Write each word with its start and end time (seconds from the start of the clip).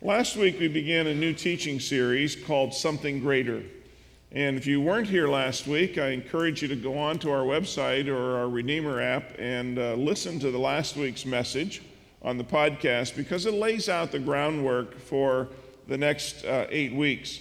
Last 0.00 0.36
week, 0.36 0.60
we 0.60 0.68
began 0.68 1.08
a 1.08 1.14
new 1.14 1.32
teaching 1.32 1.80
series 1.80 2.36
called 2.36 2.72
Something 2.72 3.18
Greater. 3.18 3.64
And 4.30 4.56
if 4.56 4.64
you 4.64 4.80
weren't 4.80 5.08
here 5.08 5.26
last 5.26 5.66
week, 5.66 5.98
I 5.98 6.10
encourage 6.10 6.62
you 6.62 6.68
to 6.68 6.76
go 6.76 6.96
on 6.96 7.18
to 7.18 7.32
our 7.32 7.42
website 7.42 8.06
or 8.06 8.36
our 8.36 8.48
Redeemer 8.48 9.00
app 9.00 9.32
and 9.40 9.76
uh, 9.76 9.94
listen 9.94 10.38
to 10.38 10.52
the 10.52 10.58
last 10.58 10.96
week's 10.96 11.26
message 11.26 11.82
on 12.22 12.38
the 12.38 12.44
podcast 12.44 13.16
because 13.16 13.44
it 13.44 13.54
lays 13.54 13.88
out 13.88 14.12
the 14.12 14.20
groundwork 14.20 14.96
for 15.00 15.48
the 15.88 15.98
next 15.98 16.44
uh, 16.44 16.68
eight 16.70 16.94
weeks. 16.94 17.40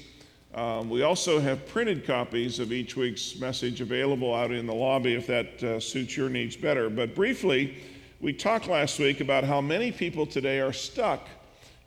Um, 0.56 0.90
we 0.90 1.04
also 1.04 1.40
have 1.40 1.68
printed 1.68 2.08
copies 2.08 2.58
of 2.58 2.72
each 2.72 2.96
week's 2.96 3.40
message 3.40 3.82
available 3.82 4.34
out 4.34 4.52
in 4.52 4.66
the 4.66 4.74
lobby 4.74 5.14
if 5.14 5.28
that 5.28 5.64
uh, 5.64 5.80
suits 5.80 6.18
your 6.18 6.28
needs 6.28 6.56
better. 6.58 6.90
But 6.90 7.14
briefly, 7.14 7.78
we 8.20 8.34
talked 8.34 8.66
last 8.68 8.98
week 8.98 9.22
about 9.22 9.44
how 9.44 9.62
many 9.62 9.92
people 9.92 10.26
today 10.26 10.60
are 10.60 10.74
stuck 10.74 11.28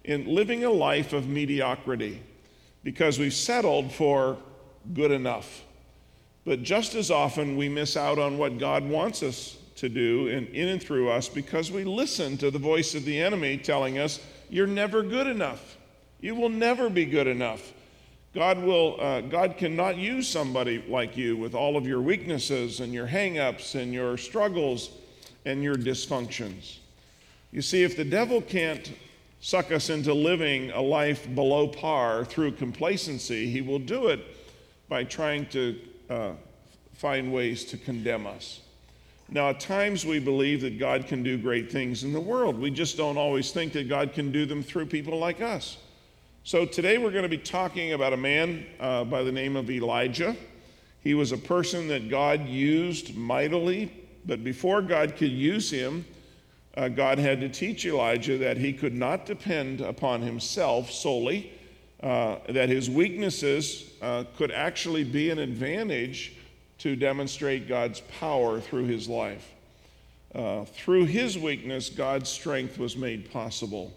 in 0.05 0.27
living 0.27 0.64
a 0.64 0.71
life 0.71 1.12
of 1.12 1.29
mediocrity 1.29 2.22
because 2.82 3.18
we've 3.18 3.35
settled 3.35 3.93
for 3.93 4.39
good 4.95 5.11
enough. 5.11 5.64
But 6.45 6.63
just 6.63 6.95
as 6.95 7.11
often, 7.11 7.57
we 7.57 7.68
miss 7.68 7.96
out 7.96 8.18
on 8.18 8.39
what 8.39 8.58
God 8.58 8.89
wants 8.89 9.22
us 9.22 9.58
to 9.77 9.89
do 9.89 10.29
in, 10.29 10.46
in 10.49 10.68
and 10.68 10.82
through 10.82 11.11
us 11.11 11.29
because 11.29 11.71
we 11.71 11.85
listen 11.85 12.36
to 12.39 12.50
the 12.50 12.58
voice 12.58 12.94
of 12.94 13.05
the 13.05 13.21
enemy 13.21 13.57
telling 13.58 13.99
us, 13.99 14.21
You're 14.49 14.67
never 14.67 15.03
good 15.03 15.27
enough. 15.27 15.77
You 16.21 16.35
will 16.35 16.49
never 16.49 16.91
be 16.91 17.07
good 17.07 17.27
enough. 17.27 17.72
God 18.35 18.58
will 18.58 19.00
uh, 19.00 19.22
God 19.22 19.57
cannot 19.57 19.96
use 19.96 20.29
somebody 20.29 20.85
like 20.89 21.17
you 21.17 21.36
with 21.36 21.55
all 21.55 21.77
of 21.77 21.86
your 21.86 22.00
weaknesses 22.00 22.80
and 22.80 22.93
your 22.93 23.07
hangups 23.07 23.75
and 23.75 23.93
your 23.93 24.17
struggles 24.17 24.91
and 25.44 25.63
your 25.63 25.75
dysfunctions. 25.75 26.79
You 27.50 27.63
see, 27.63 27.82
if 27.82 27.96
the 27.96 28.05
devil 28.05 28.41
can't 28.41 28.93
suck 29.40 29.72
us 29.72 29.90
into 29.90 30.12
living 30.12 30.71
a 30.71 30.80
life 30.80 31.32
below 31.35 31.67
par 31.67 32.25
through 32.25 32.53
complacency, 32.53 33.50
he 33.50 33.62
will 33.62 33.78
do 33.78 34.08
it 34.08 34.20
by 34.88 35.02
trying 35.02 35.46
to 35.46 35.80
uh, 36.10 36.33
find 36.94 37.33
ways 37.33 37.64
to 37.64 37.78
condemn 37.78 38.27
us. 38.27 38.61
Now, 39.33 39.50
at 39.50 39.61
times 39.61 40.05
we 40.05 40.18
believe 40.18 40.61
that 40.62 40.78
God 40.78 41.06
can 41.06 41.22
do 41.22 41.38
great 41.38 41.70
things 41.70 42.02
in 42.02 42.12
the 42.12 42.20
world. 42.20 42.58
We 42.58 42.70
just 42.70 42.96
don't 42.96 43.16
always 43.16 43.52
think 43.52 43.72
that 43.74 43.88
God 43.88 44.12
can 44.12 44.33
do 44.33 44.44
them 44.44 44.62
through 44.62 44.86
people 44.86 45.18
like 45.18 45.41
us. 45.41 45.78
So, 46.42 46.66
today 46.66 46.98
we're 46.98 47.12
going 47.12 47.22
to 47.22 47.28
be 47.28 47.38
talking 47.38 47.92
about 47.92 48.12
a 48.12 48.16
man 48.16 48.66
uh, 48.80 49.05
by 49.05 49.22
the 49.22 49.30
name 49.30 49.56
of 49.56 49.70
Elijah. 49.70 50.36
He 51.02 51.14
was 51.14 51.33
a 51.33 51.38
person 51.38 51.86
that 51.88 52.11
God 52.11 52.46
used 52.46 53.16
mightily, 53.16 53.92
but 54.27 54.42
before 54.42 54.83
God 54.83 55.16
could 55.16 55.30
use 55.30 55.70
him, 55.70 56.05
uh, 56.76 56.88
God 56.88 57.18
had 57.18 57.40
to 57.40 57.48
teach 57.48 57.84
Elijah 57.84 58.38
that 58.38 58.56
he 58.56 58.72
could 58.72 58.94
not 58.94 59.26
depend 59.26 59.80
upon 59.80 60.22
himself 60.22 60.90
solely, 60.90 61.52
uh, 62.02 62.36
that 62.48 62.68
his 62.68 62.88
weaknesses 62.88 63.90
uh, 64.00 64.24
could 64.36 64.50
actually 64.50 65.04
be 65.04 65.30
an 65.30 65.38
advantage 65.38 66.34
to 66.78 66.96
demonstrate 66.96 67.68
God's 67.68 68.00
power 68.18 68.60
through 68.60 68.84
his 68.84 69.08
life. 69.08 69.46
Uh, 70.34 70.64
through 70.64 71.06
his 71.06 71.36
weakness, 71.36 71.90
God's 71.90 72.30
strength 72.30 72.78
was 72.78 72.96
made 72.96 73.30
possible. 73.30 73.92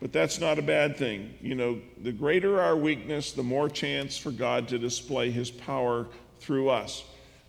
But 0.00 0.12
that's 0.12 0.40
not 0.40 0.58
a 0.58 0.62
bad 0.62 0.96
thing. 0.96 1.34
You 1.40 1.54
know, 1.54 1.78
the 2.02 2.12
greater 2.12 2.60
our 2.60 2.76
weakness, 2.76 3.32
the 3.32 3.42
more 3.42 3.68
chance 3.68 4.16
for 4.16 4.30
God 4.30 4.68
to 4.68 4.78
display 4.78 5.30
his 5.30 5.50
power 5.50 6.06
through 6.40 6.68
us. 6.68 7.04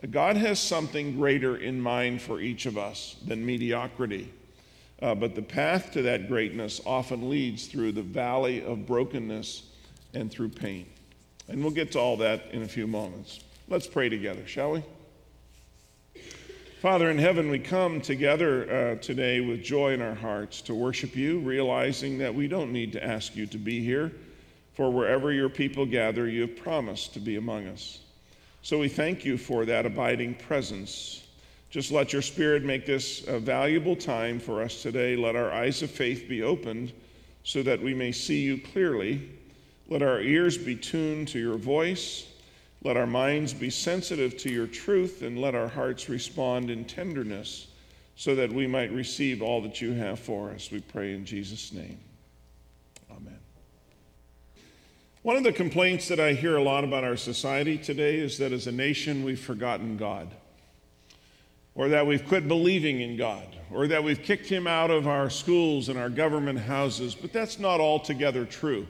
God 0.09 0.38
has 0.38 0.59
something 0.59 1.17
greater 1.17 1.58
in 1.58 1.81
mind 1.81 2.22
for 2.22 2.39
each 2.39 2.66
of 2.66 2.78
us 2.78 3.17
than 3.26 3.45
mediocrity. 3.45 4.31
Uh, 5.02 5.16
but 5.16 5.33
the 5.33 5.42
path 5.42 5.92
to 5.92 6.02
that 6.02 6.28
greatness 6.28 6.81
often 6.86 7.30
leads 7.30 7.67
through 7.67 7.94
the 7.94 8.02
valley 8.02 8.64
of 8.64 8.86
brokenness 8.86 9.64
and 10.14 10.30
through 10.30 10.50
pain. 10.50 10.86
And 11.47 11.61
we'll 11.61 11.72
get 11.72 11.94
to 11.94 12.00
all 12.00 12.17
that 12.17 12.52
in 12.52 12.64
a 12.64 12.67
few 12.67 12.86
moments. 12.86 13.39
Let's 13.70 13.88
pray 13.88 14.09
together, 14.09 14.45
shall 14.45 14.72
we? 14.72 14.83
Father 16.82 17.09
in 17.09 17.17
heaven, 17.17 17.49
we 17.49 17.59
come 17.59 17.99
together 17.99 18.71
uh, 18.71 18.95
today 19.02 19.42
with 19.42 19.64
joy 19.64 19.93
in 19.93 20.02
our 20.02 20.15
hearts 20.15 20.61
to 20.61 20.73
worship 20.73 21.15
you, 21.15 21.39
realizing 21.39 22.17
that 22.20 22.33
we 22.33 22.48
don't 22.48 22.71
need 22.71 22.93
to 22.93 23.04
ask 23.04 23.36
you 23.36 23.45
to 23.48 23.58
be 23.58 23.83
here, 23.83 24.11
for 24.76 24.89
wherever 24.89 25.32
your 25.32 25.49
people 25.49 25.86
gather, 25.86 26.27
you 26.30 26.42
have 26.42 26.55
promised 26.55 27.14
to 27.14 27.20
be 27.20 27.36
among 27.36 27.67
us. 27.67 27.99
So 28.61 28.80
we 28.80 28.88
thank 28.88 29.26
you 29.26 29.38
for 29.38 29.65
that 29.65 29.86
abiding 29.86 30.36
presence 30.36 31.27
just 31.70 31.92
let 31.92 32.14
your 32.14 32.24
Spirit 32.24 32.64
make 32.64 32.86
this 32.86 33.28
a 33.28 33.40
valuable 33.40 33.96
time 33.96 34.40
for 34.40 34.64
us 34.64 34.82
today. 34.82 35.16
Let 35.16 35.36
our 35.36 35.52
eyes 35.52 35.84
of 35.84 35.92
faith 35.92 36.28
be 36.28 36.42
opened 36.42 36.94
so 37.44 37.62
that 37.62 37.82
we 37.82 37.94
may 37.94 38.12
see 38.12 38.42
you 38.42 38.60
clearly. 38.60 39.30
Let 39.88 40.02
our 40.02 40.20
ears 40.20 40.58
be 40.58 40.76
tuned 40.76 41.28
to 41.30 41.40
your 41.40 41.58
voice. 41.58 42.26
Let 42.84 42.98
our 42.98 43.06
minds 43.08 43.54
be 43.54 43.70
sensitive 43.70 44.38
to 44.38 44.50
your 44.50 44.66
truth, 44.66 45.22
and 45.22 45.40
let 45.40 45.54
our 45.54 45.68
hearts 45.68 46.10
respond 46.10 46.72
in 46.72 46.86
tenderness 46.86 47.68
so 48.16 48.36
that 48.36 48.52
we 48.52 48.68
might 48.68 48.92
receive 48.92 49.42
all 49.42 49.62
that 49.62 49.80
you 49.80 49.94
have 49.94 50.20
for 50.20 50.50
us. 50.52 50.72
We 50.72 50.80
pray 50.80 51.14
in 51.14 51.24
Jesus' 51.24 51.72
name. 51.72 52.00
Amen. 53.12 53.40
One 55.22 55.36
of 55.36 55.44
the 55.44 55.54
complaints 55.54 56.08
that 56.08 56.20
I 56.20 56.34
hear 56.34 56.58
a 56.58 56.64
lot 56.64 56.84
about 56.84 57.04
our 57.04 57.18
society 57.18 57.78
today 57.78 58.18
is 58.18 58.38
that 58.40 58.52
as 58.52 58.66
a 58.66 58.72
nation, 58.72 59.24
we've 59.24 59.40
forgotten 59.40 59.98
God 59.98 60.30
or 61.80 61.88
that 61.88 62.06
we've 62.06 62.28
quit 62.28 62.45
believing 62.45 63.00
in 63.00 63.16
God, 63.16 63.56
or 63.72 63.88
that 63.88 64.04
we've 64.04 64.22
kicked 64.22 64.48
him 64.48 64.67
out 64.67 64.92
of 64.92 65.08
our 65.08 65.30
schools 65.30 65.88
and 65.88 65.98
our 65.98 66.10
government 66.10 66.60
houses, 66.60 67.16
but 67.16 67.32
that's 67.32 67.58
not 67.58 67.80
altogether 67.80 68.44
true. 68.44 68.86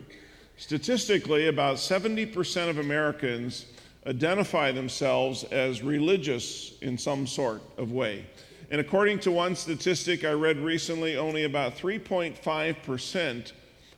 Statistically, 0.57 1.49
about 1.49 1.75
70% 1.75 2.67
of 2.67 2.79
Americans 2.79 3.67
identify 4.07 4.71
themselves 4.71 5.43
as 5.43 5.83
religious 5.83 6.79
in 6.79 6.97
some 6.97 7.27
sort 7.27 7.61
of 7.77 7.91
way. 7.91 8.25
And 8.71 8.81
according 8.81 9.19
to 9.19 9.29
one 9.29 9.55
statistic 9.55 10.25
I 10.25 10.31
read 10.31 10.57
recently, 10.57 11.15
only 11.15 11.43
about 11.43 11.77
3.5% 11.77 13.51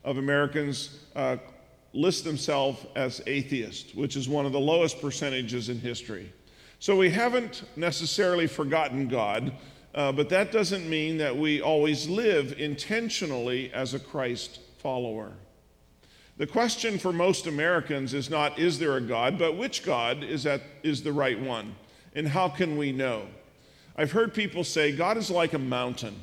of 0.04 0.18
Americans 0.18 0.98
uh, 1.16 1.38
list 1.94 2.24
themselves 2.24 2.84
as 2.94 3.22
atheists, 3.26 3.94
which 3.94 4.16
is 4.16 4.28
one 4.28 4.44
of 4.44 4.52
the 4.52 4.60
lowest 4.60 5.00
percentages 5.00 5.70
in 5.70 5.80
history. 5.80 6.30
So 6.82 6.96
we 6.96 7.10
haven't 7.10 7.62
necessarily 7.76 8.48
forgotten 8.48 9.06
God, 9.06 9.52
uh, 9.94 10.10
but 10.10 10.28
that 10.30 10.50
doesn't 10.50 10.90
mean 10.90 11.16
that 11.18 11.36
we 11.36 11.60
always 11.60 12.08
live 12.08 12.58
intentionally 12.58 13.72
as 13.72 13.94
a 13.94 14.00
Christ 14.00 14.58
follower. 14.78 15.30
The 16.38 16.46
question 16.48 16.98
for 16.98 17.12
most 17.12 17.46
Americans 17.46 18.14
is 18.14 18.28
not, 18.28 18.58
is 18.58 18.80
there 18.80 18.96
a 18.96 19.00
God, 19.00 19.38
but 19.38 19.56
which 19.56 19.84
God 19.84 20.24
is, 20.24 20.42
that, 20.42 20.60
is 20.82 21.04
the 21.04 21.12
right 21.12 21.40
one? 21.40 21.76
And 22.16 22.26
how 22.26 22.48
can 22.48 22.76
we 22.76 22.90
know? 22.90 23.28
I've 23.96 24.10
heard 24.10 24.34
people 24.34 24.64
say 24.64 24.90
God 24.90 25.16
is 25.16 25.30
like 25.30 25.52
a 25.52 25.60
mountain, 25.60 26.16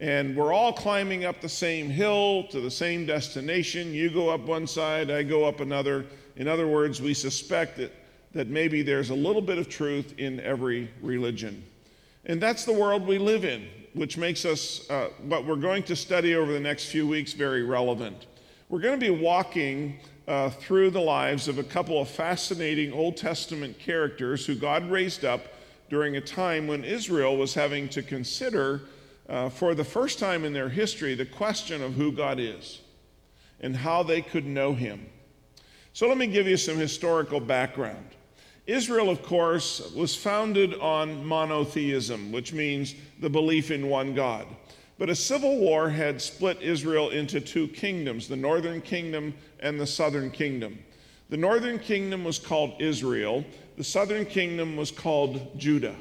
and 0.00 0.34
we're 0.36 0.52
all 0.52 0.72
climbing 0.72 1.24
up 1.24 1.40
the 1.40 1.48
same 1.48 1.88
hill 1.88 2.48
to 2.48 2.60
the 2.60 2.72
same 2.72 3.06
destination. 3.06 3.94
You 3.94 4.10
go 4.10 4.30
up 4.30 4.40
one 4.40 4.66
side, 4.66 5.12
I 5.12 5.22
go 5.22 5.44
up 5.44 5.60
another. 5.60 6.06
In 6.34 6.48
other 6.48 6.66
words, 6.66 7.00
we 7.00 7.14
suspect 7.14 7.76
that 7.76 7.92
that 8.32 8.48
maybe 8.48 8.82
there's 8.82 9.10
a 9.10 9.14
little 9.14 9.42
bit 9.42 9.58
of 9.58 9.68
truth 9.68 10.14
in 10.18 10.40
every 10.40 10.90
religion. 11.02 11.62
And 12.24 12.40
that's 12.40 12.64
the 12.64 12.72
world 12.72 13.06
we 13.06 13.18
live 13.18 13.44
in, 13.44 13.66
which 13.94 14.16
makes 14.16 14.44
us, 14.44 14.88
uh, 14.90 15.08
what 15.22 15.44
we're 15.44 15.56
going 15.56 15.82
to 15.84 15.96
study 15.96 16.34
over 16.34 16.52
the 16.52 16.60
next 16.60 16.86
few 16.86 17.06
weeks, 17.06 17.32
very 17.32 17.62
relevant. 17.62 18.26
We're 18.68 18.80
going 18.80 18.98
to 18.98 19.06
be 19.06 19.10
walking 19.10 19.98
uh, 20.26 20.50
through 20.50 20.90
the 20.90 21.00
lives 21.00 21.48
of 21.48 21.58
a 21.58 21.64
couple 21.64 22.00
of 22.00 22.08
fascinating 22.08 22.92
Old 22.92 23.16
Testament 23.16 23.78
characters 23.78 24.46
who 24.46 24.54
God 24.54 24.88
raised 24.90 25.24
up 25.24 25.42
during 25.90 26.16
a 26.16 26.20
time 26.20 26.66
when 26.66 26.84
Israel 26.84 27.36
was 27.36 27.52
having 27.52 27.88
to 27.90 28.02
consider, 28.02 28.82
uh, 29.28 29.50
for 29.50 29.74
the 29.74 29.84
first 29.84 30.18
time 30.18 30.44
in 30.44 30.52
their 30.52 30.68
history, 30.68 31.14
the 31.14 31.26
question 31.26 31.82
of 31.82 31.94
who 31.94 32.12
God 32.12 32.40
is 32.40 32.80
and 33.60 33.76
how 33.76 34.02
they 34.02 34.22
could 34.22 34.46
know 34.46 34.74
Him. 34.74 35.06
So 35.92 36.08
let 36.08 36.16
me 36.16 36.26
give 36.26 36.46
you 36.46 36.56
some 36.56 36.78
historical 36.78 37.40
background. 37.40 38.06
Israel, 38.66 39.10
of 39.10 39.22
course, 39.22 39.92
was 39.94 40.14
founded 40.14 40.74
on 40.78 41.24
monotheism, 41.24 42.30
which 42.30 42.52
means 42.52 42.94
the 43.20 43.30
belief 43.30 43.70
in 43.70 43.88
one 43.88 44.14
God. 44.14 44.46
But 44.98 45.10
a 45.10 45.16
civil 45.16 45.58
war 45.58 45.90
had 45.90 46.22
split 46.22 46.62
Israel 46.62 47.10
into 47.10 47.40
two 47.40 47.66
kingdoms 47.68 48.28
the 48.28 48.36
northern 48.36 48.80
kingdom 48.80 49.34
and 49.58 49.80
the 49.80 49.86
southern 49.86 50.30
kingdom. 50.30 50.78
The 51.28 51.36
northern 51.36 51.78
kingdom 51.78 52.24
was 52.24 52.38
called 52.38 52.80
Israel, 52.80 53.44
the 53.76 53.84
southern 53.84 54.26
kingdom 54.26 54.76
was 54.76 54.92
called 54.92 55.58
Judah. 55.58 55.96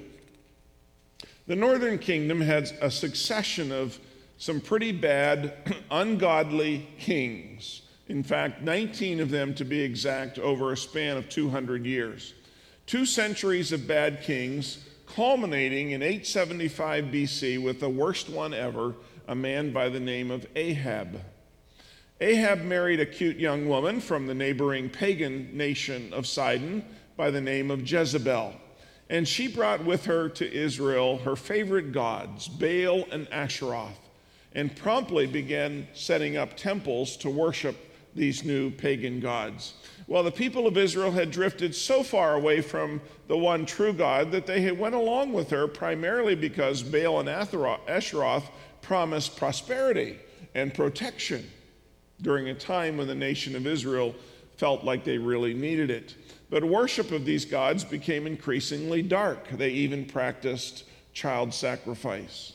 The 1.47 1.55
northern 1.55 1.97
kingdom 1.97 2.41
had 2.41 2.71
a 2.79 2.91
succession 2.91 3.71
of 3.71 3.97
some 4.37 4.61
pretty 4.61 4.91
bad, 4.91 5.53
ungodly 5.91 6.87
kings. 6.99 7.81
In 8.07 8.23
fact, 8.23 8.61
19 8.61 9.19
of 9.19 9.31
them 9.31 9.55
to 9.55 9.65
be 9.65 9.81
exact, 9.81 10.37
over 10.37 10.73
a 10.73 10.77
span 10.77 11.17
of 11.17 11.29
200 11.29 11.85
years. 11.85 12.33
Two 12.85 13.05
centuries 13.05 13.71
of 13.71 13.87
bad 13.87 14.21
kings, 14.23 14.85
culminating 15.05 15.91
in 15.91 16.01
875 16.01 17.05
BC 17.05 17.61
with 17.61 17.79
the 17.79 17.89
worst 17.89 18.29
one 18.29 18.53
ever, 18.53 18.95
a 19.27 19.35
man 19.35 19.71
by 19.71 19.89
the 19.89 19.99
name 19.99 20.31
of 20.31 20.45
Ahab. 20.55 21.21
Ahab 22.19 22.61
married 22.61 22.99
a 22.99 23.05
cute 23.05 23.37
young 23.37 23.67
woman 23.67 23.99
from 23.99 24.27
the 24.27 24.33
neighboring 24.33 24.89
pagan 24.89 25.57
nation 25.57 26.13
of 26.13 26.27
Sidon 26.27 26.85
by 27.17 27.31
the 27.31 27.41
name 27.41 27.71
of 27.71 27.89
Jezebel. 27.89 28.53
And 29.09 29.27
she 29.27 29.47
brought 29.47 29.83
with 29.83 30.05
her 30.05 30.29
to 30.29 30.53
Israel 30.53 31.17
her 31.19 31.35
favorite 31.35 31.91
gods, 31.91 32.47
Baal 32.47 33.05
and 33.11 33.27
Asheroth, 33.29 33.97
and 34.53 34.75
promptly 34.75 35.27
began 35.27 35.87
setting 35.93 36.37
up 36.37 36.55
temples 36.55 37.17
to 37.17 37.29
worship 37.29 37.75
these 38.15 38.43
new 38.43 38.71
pagan 38.71 39.19
gods. 39.19 39.73
Well, 40.07 40.23
the 40.23 40.31
people 40.31 40.67
of 40.67 40.77
Israel 40.77 41.11
had 41.11 41.31
drifted 41.31 41.73
so 41.73 42.03
far 42.03 42.35
away 42.35 42.61
from 42.61 43.01
the 43.27 43.37
one 43.37 43.65
true 43.65 43.93
God 43.93 44.31
that 44.31 44.45
they 44.45 44.71
went 44.71 44.95
along 44.95 45.31
with 45.31 45.49
her 45.51 45.67
primarily 45.67 46.35
because 46.35 46.83
Baal 46.83 47.19
and 47.19 47.29
Asheroth 47.29 48.43
promised 48.81 49.37
prosperity 49.37 50.19
and 50.53 50.73
protection 50.73 51.49
during 52.21 52.49
a 52.49 52.53
time 52.53 52.97
when 52.97 53.07
the 53.07 53.15
nation 53.15 53.55
of 53.55 53.65
Israel 53.65 54.13
felt 54.57 54.83
like 54.83 55.03
they 55.03 55.17
really 55.17 55.53
needed 55.53 55.89
it. 55.89 56.15
But 56.49 56.63
worship 56.63 57.11
of 57.11 57.25
these 57.25 57.45
gods 57.45 57.83
became 57.83 58.27
increasingly 58.27 59.01
dark. 59.01 59.47
They 59.49 59.69
even 59.69 60.05
practiced 60.05 60.83
child 61.13 61.53
sacrifice. 61.53 62.53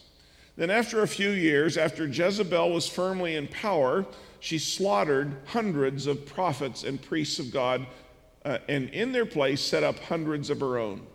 Then, 0.56 0.70
after 0.70 1.02
a 1.02 1.08
few 1.08 1.30
years, 1.30 1.76
after 1.76 2.06
Jezebel 2.06 2.70
was 2.70 2.88
firmly 2.88 3.36
in 3.36 3.48
power, 3.48 4.06
she 4.40 4.58
slaughtered 4.58 5.36
hundreds 5.46 6.06
of 6.06 6.26
prophets 6.26 6.84
and 6.84 7.00
priests 7.00 7.38
of 7.38 7.50
God, 7.50 7.86
uh, 8.44 8.58
and 8.68 8.88
in 8.90 9.12
their 9.12 9.26
place 9.26 9.60
set 9.60 9.82
up 9.82 9.98
hundreds 9.98 10.50
of 10.50 10.60
her 10.60 10.78
own. 10.78 11.06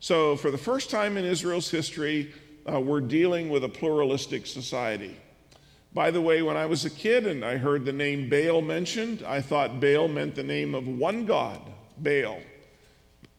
So, 0.00 0.36
for 0.36 0.50
the 0.50 0.58
first 0.58 0.90
time 0.90 1.16
in 1.16 1.24
Israel's 1.24 1.70
history, 1.70 2.32
uh, 2.70 2.80
we're 2.80 3.00
dealing 3.00 3.48
with 3.48 3.64
a 3.64 3.68
pluralistic 3.68 4.46
society. 4.46 5.16
By 5.92 6.10
the 6.10 6.20
way, 6.20 6.42
when 6.42 6.56
I 6.56 6.66
was 6.66 6.84
a 6.84 6.90
kid 6.90 7.26
and 7.26 7.44
I 7.44 7.56
heard 7.56 7.84
the 7.84 7.92
name 7.92 8.28
Baal 8.28 8.60
mentioned, 8.60 9.24
I 9.26 9.40
thought 9.40 9.80
Baal 9.80 10.06
meant 10.06 10.34
the 10.34 10.42
name 10.42 10.74
of 10.74 10.86
one 10.86 11.24
god, 11.24 11.60
Baal. 11.96 12.38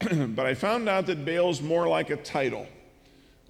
but 0.00 0.46
I 0.46 0.54
found 0.54 0.88
out 0.88 1.06
that 1.06 1.24
Baal's 1.24 1.62
more 1.62 1.86
like 1.86 2.10
a 2.10 2.16
title. 2.16 2.66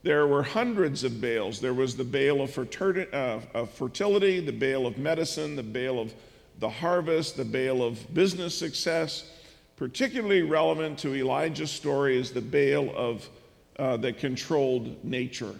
There 0.02 0.26
were 0.26 0.42
hundreds 0.42 1.04
of 1.04 1.20
Baals. 1.20 1.60
There 1.60 1.74
was 1.74 1.96
the 1.96 2.04
Baal 2.04 2.40
of, 2.40 2.58
uh, 2.58 3.40
of 3.52 3.70
fertility, 3.70 4.40
the 4.40 4.52
Baal 4.52 4.86
of 4.86 4.96
medicine, 4.96 5.56
the 5.56 5.62
Baal 5.62 6.00
of 6.00 6.14
the 6.58 6.70
harvest, 6.70 7.36
the 7.36 7.44
Baal 7.44 7.82
of 7.82 8.12
business 8.14 8.56
success. 8.56 9.30
Particularly 9.76 10.42
relevant 10.42 10.98
to 11.00 11.14
Elijah's 11.14 11.70
story 11.70 12.18
is 12.18 12.32
the 12.32 12.40
Baal 12.40 12.94
of 12.96 13.28
uh, 13.78 13.96
that 13.98 14.18
controlled 14.18 15.02
nature. 15.04 15.54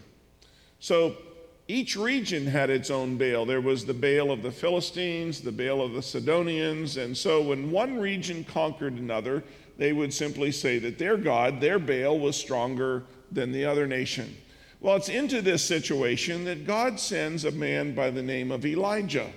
So 0.79 1.17
each 1.69 1.97
region 1.97 2.47
had 2.47 2.69
its 2.69 2.91
own 2.91 3.17
Baal. 3.17 3.47
There 3.47 3.61
was 3.61 3.85
the 3.85 3.95
Baal 3.95 4.31
of 4.31 4.43
the 4.43 4.51
Philistines, 4.51 5.41
the 5.41 5.53
Baal 5.53 5.83
of 5.83 5.93
the 5.93 6.03
Sidonians, 6.03 6.97
and 6.97 7.17
so 7.17 7.43
when 7.43 7.71
one 7.71 7.99
region 7.99 8.45
conquered 8.45 8.95
another, 8.95 9.45
they 9.79 9.93
would 9.93 10.13
simply 10.13 10.53
say 10.53 10.79
that 10.81 10.99
their 10.99 11.17
God, 11.17 11.61
their 11.61 11.79
Baal, 11.79 12.19
was 12.19 12.37
stronger 12.37 13.05
than 13.31 13.53
the 13.53 13.65
other 13.65 13.87
nation. 13.87 14.37
Well, 14.81 14.97
it's 14.97 15.09
into 15.09 15.43
this 15.43 15.65
situation 15.65 16.45
that 16.45 16.67
God 16.67 16.99
sends 16.99 17.45
a 17.45 17.51
man 17.51 17.95
by 17.95 18.11
the 18.11 18.23
name 18.23 18.51
of 18.51 18.65
Elijah. 18.65 19.31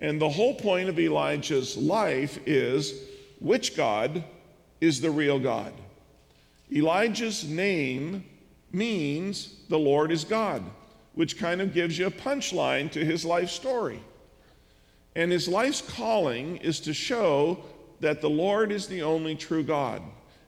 And 0.00 0.20
the 0.20 0.28
whole 0.28 0.54
point 0.54 0.88
of 0.88 0.98
Elijah's 0.98 1.76
life 1.76 2.38
is 2.46 2.94
which 3.38 3.76
God 3.76 4.24
is 4.80 5.00
the 5.00 5.10
real 5.10 5.38
God? 5.38 5.72
Elijah's 6.72 7.44
name 7.44 8.24
means 8.72 9.56
the 9.68 9.78
Lord 9.78 10.10
is 10.10 10.24
God 10.24 10.62
which 11.14 11.38
kind 11.38 11.60
of 11.60 11.74
gives 11.74 11.98
you 11.98 12.06
a 12.06 12.10
punchline 12.10 12.90
to 12.90 13.04
his 13.04 13.24
life 13.24 13.50
story. 13.50 14.00
And 15.16 15.32
his 15.32 15.48
life's 15.48 15.82
calling 15.82 16.56
is 16.58 16.80
to 16.80 16.94
show 16.94 17.58
that 18.00 18.20
the 18.20 18.30
Lord 18.30 18.72
is 18.72 18.86
the 18.86 19.02
only 19.02 19.34
true 19.34 19.62
God. 19.62 20.02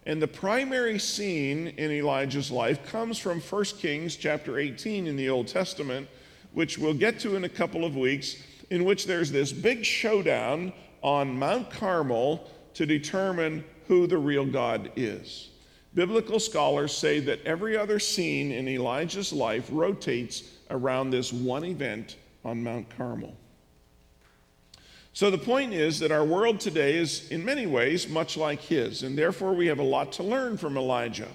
And 0.05 0.21
the 0.21 0.29
primary 0.29 0.99
scene 0.99 1.69
in 1.69 1.93
Elijah's 1.93 2.51
life 2.51 2.85
comes 2.87 3.19
from 3.19 3.41
1 3.41 3.65
Kings 3.79 4.17
chapter 4.17 4.59
18 4.59 5.07
in 5.07 5.17
the 5.17 5.29
Old 5.29 5.47
Testament, 5.47 6.09
which 6.53 6.77
we'll 6.77 6.95
get 6.95 7.21
to 7.21 7.37
in 7.37 7.45
a 7.45 7.49
couple 7.49 7.85
of 7.85 7.97
weeks, 7.97 8.37
in 8.71 8.85
which 8.85 9.07
there's 9.07 9.31
this 9.31 9.53
big 9.53 9.85
showdown 9.85 10.73
on 11.03 11.39
Mount 11.39 11.71
Carmel 11.71 12.49
to 12.75 12.85
determine 12.85 13.65
who 13.87 14.07
the 14.07 14.19
real 14.19 14.47
God 14.47 14.91
is. 14.97 15.51
Biblical 15.95 16.41
scholars 16.41 16.97
say 16.97 17.21
that 17.21 17.45
every 17.45 17.77
other 17.77 17.99
scene 17.99 18.51
in 18.51 18.67
Elijah's 18.67 19.33
life 19.33 19.69
rotates 19.71 20.43
around 20.71 21.11
this 21.11 21.33
one 21.33 21.65
event 21.65 22.17
on 22.45 22.65
Mount 22.65 22.89
Carmel. 22.97 23.37
So 25.15 25.31
the 25.31 25.39
point 25.39 25.75
is 25.75 25.99
that 25.99 26.11
our 26.11 26.25
world 26.25 26.59
today 26.59 26.97
is, 26.97 27.31
in 27.31 27.45
many 27.45 27.67
ways, 27.67 28.09
much 28.09 28.37
like 28.37 28.61
his, 28.61 29.03
and 29.03 29.17
therefore 29.17 29.53
we 29.53 29.67
have 29.67 29.79
a 29.79 29.85
lot 29.85 30.13
to 30.13 30.23
learn 30.23 30.57
from 30.57 30.77
Elijah. 30.77 31.29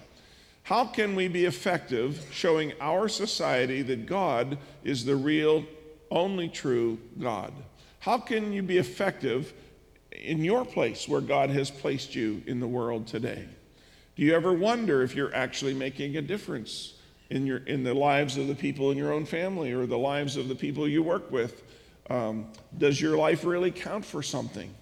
How 0.64 0.86
can 0.86 1.16
we 1.16 1.28
be 1.28 1.46
effective 1.46 2.28
showing 2.32 2.74
our 2.82 3.08
society 3.08 3.84
that 3.84 4.08
God 4.08 4.58
is 4.84 5.06
the 5.06 5.16
real, 5.16 5.64
only 6.10 6.50
true 6.50 6.98
God? 7.20 7.54
How 8.00 8.18
can 8.18 8.52
you 8.52 8.64
be 8.64 8.78
effective 8.78 9.54
in 10.12 10.44
your 10.44 10.66
place 10.66 11.08
where 11.08 11.22
God 11.22 11.52
has 11.52 11.70
placed 11.70 12.16
you 12.16 12.42
in 12.48 12.60
the 12.60 12.68
world 12.68 13.06
today? 13.06 13.46
Do 14.16 14.24
you 14.24 14.34
ever 14.34 14.52
wonder 14.52 15.04
if 15.04 15.16
you're 15.16 15.34
actually 15.36 15.76
making 15.76 16.18
a 16.18 16.22
difference 16.22 16.96
in, 17.30 17.46
your, 17.46 17.60
in 17.60 17.84
the 17.84 17.94
lives 17.94 18.38
of 18.38 18.48
the 18.48 18.56
people 18.56 18.90
in 18.90 18.98
your 18.98 19.14
own 19.14 19.26
family 19.26 19.72
or 19.72 19.86
the 19.86 19.98
lives 19.98 20.36
of 20.36 20.48
the 20.48 20.56
people 20.56 20.88
you 20.88 21.04
work 21.04 21.32
with? 21.32 21.64
Um, 22.10 22.48
does 22.78 23.02
your 23.02 23.18
life 23.18 23.44
really 23.44 23.72
count 23.72 24.06
for 24.06 24.24
something? 24.24 24.74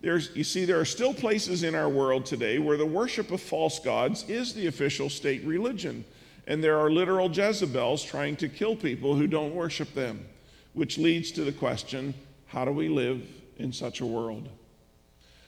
There's, 0.00 0.34
you 0.34 0.44
see, 0.44 0.64
there 0.64 0.80
are 0.80 0.84
still 0.84 1.14
places 1.14 1.62
in 1.62 1.74
our 1.74 1.88
world 1.88 2.26
today 2.26 2.58
where 2.58 2.76
the 2.76 2.84
worship 2.84 3.30
of 3.30 3.40
false 3.40 3.78
gods 3.78 4.28
is 4.28 4.52
the 4.52 4.66
official 4.66 5.08
state 5.08 5.44
religion. 5.44 6.04
And 6.46 6.62
there 6.62 6.78
are 6.78 6.90
literal 6.90 7.30
Jezebels 7.30 8.02
trying 8.02 8.34
to 8.36 8.48
kill 8.48 8.74
people 8.74 9.14
who 9.14 9.28
don't 9.28 9.54
worship 9.54 9.94
them, 9.94 10.26
which 10.72 10.98
leads 10.98 11.30
to 11.32 11.44
the 11.44 11.52
question 11.52 12.14
how 12.46 12.64
do 12.64 12.72
we 12.72 12.88
live 12.88 13.22
in 13.58 13.72
such 13.72 14.00
a 14.00 14.06
world? 14.06 14.48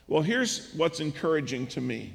Well, 0.07 0.23
here's 0.23 0.73
what's 0.75 1.01
encouraging 1.01 1.67
to 1.69 1.81
me. 1.81 2.15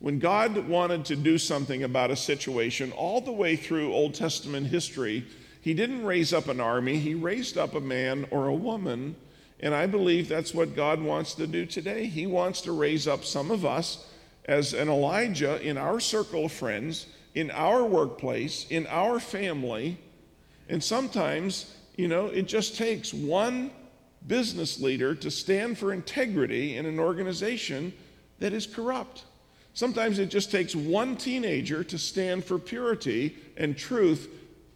When 0.00 0.18
God 0.18 0.68
wanted 0.68 1.04
to 1.06 1.16
do 1.16 1.38
something 1.38 1.82
about 1.82 2.10
a 2.10 2.16
situation, 2.16 2.92
all 2.92 3.20
the 3.20 3.32
way 3.32 3.56
through 3.56 3.92
Old 3.92 4.14
Testament 4.14 4.66
history, 4.66 5.24
He 5.60 5.74
didn't 5.74 6.04
raise 6.04 6.32
up 6.32 6.48
an 6.48 6.60
army, 6.60 6.98
He 6.98 7.14
raised 7.14 7.58
up 7.58 7.74
a 7.74 7.80
man 7.80 8.26
or 8.30 8.48
a 8.48 8.54
woman. 8.54 9.16
And 9.60 9.74
I 9.74 9.86
believe 9.86 10.28
that's 10.28 10.54
what 10.54 10.76
God 10.76 11.02
wants 11.02 11.34
to 11.34 11.46
do 11.46 11.66
today. 11.66 12.06
He 12.06 12.26
wants 12.26 12.60
to 12.62 12.72
raise 12.72 13.08
up 13.08 13.24
some 13.24 13.50
of 13.50 13.64
us 13.64 14.06
as 14.44 14.72
an 14.72 14.88
Elijah 14.88 15.60
in 15.60 15.76
our 15.76 15.98
circle 15.98 16.44
of 16.46 16.52
friends, 16.52 17.06
in 17.34 17.50
our 17.50 17.84
workplace, 17.84 18.66
in 18.70 18.86
our 18.86 19.18
family. 19.18 19.98
And 20.68 20.82
sometimes, 20.82 21.74
you 21.96 22.06
know, 22.06 22.26
it 22.26 22.46
just 22.46 22.76
takes 22.76 23.12
one 23.12 23.72
business 24.26 24.80
leader 24.80 25.14
to 25.16 25.30
stand 25.30 25.76
for 25.76 25.92
integrity 25.92 26.76
in 26.76 26.86
an 26.86 26.98
organization 26.98 27.92
that 28.38 28.52
is 28.52 28.66
corrupt. 28.66 29.24
Sometimes 29.74 30.18
it 30.18 30.26
just 30.26 30.50
takes 30.50 30.74
one 30.74 31.16
teenager 31.16 31.84
to 31.84 31.98
stand 31.98 32.44
for 32.44 32.58
purity 32.58 33.36
and 33.56 33.76
truth 33.76 34.28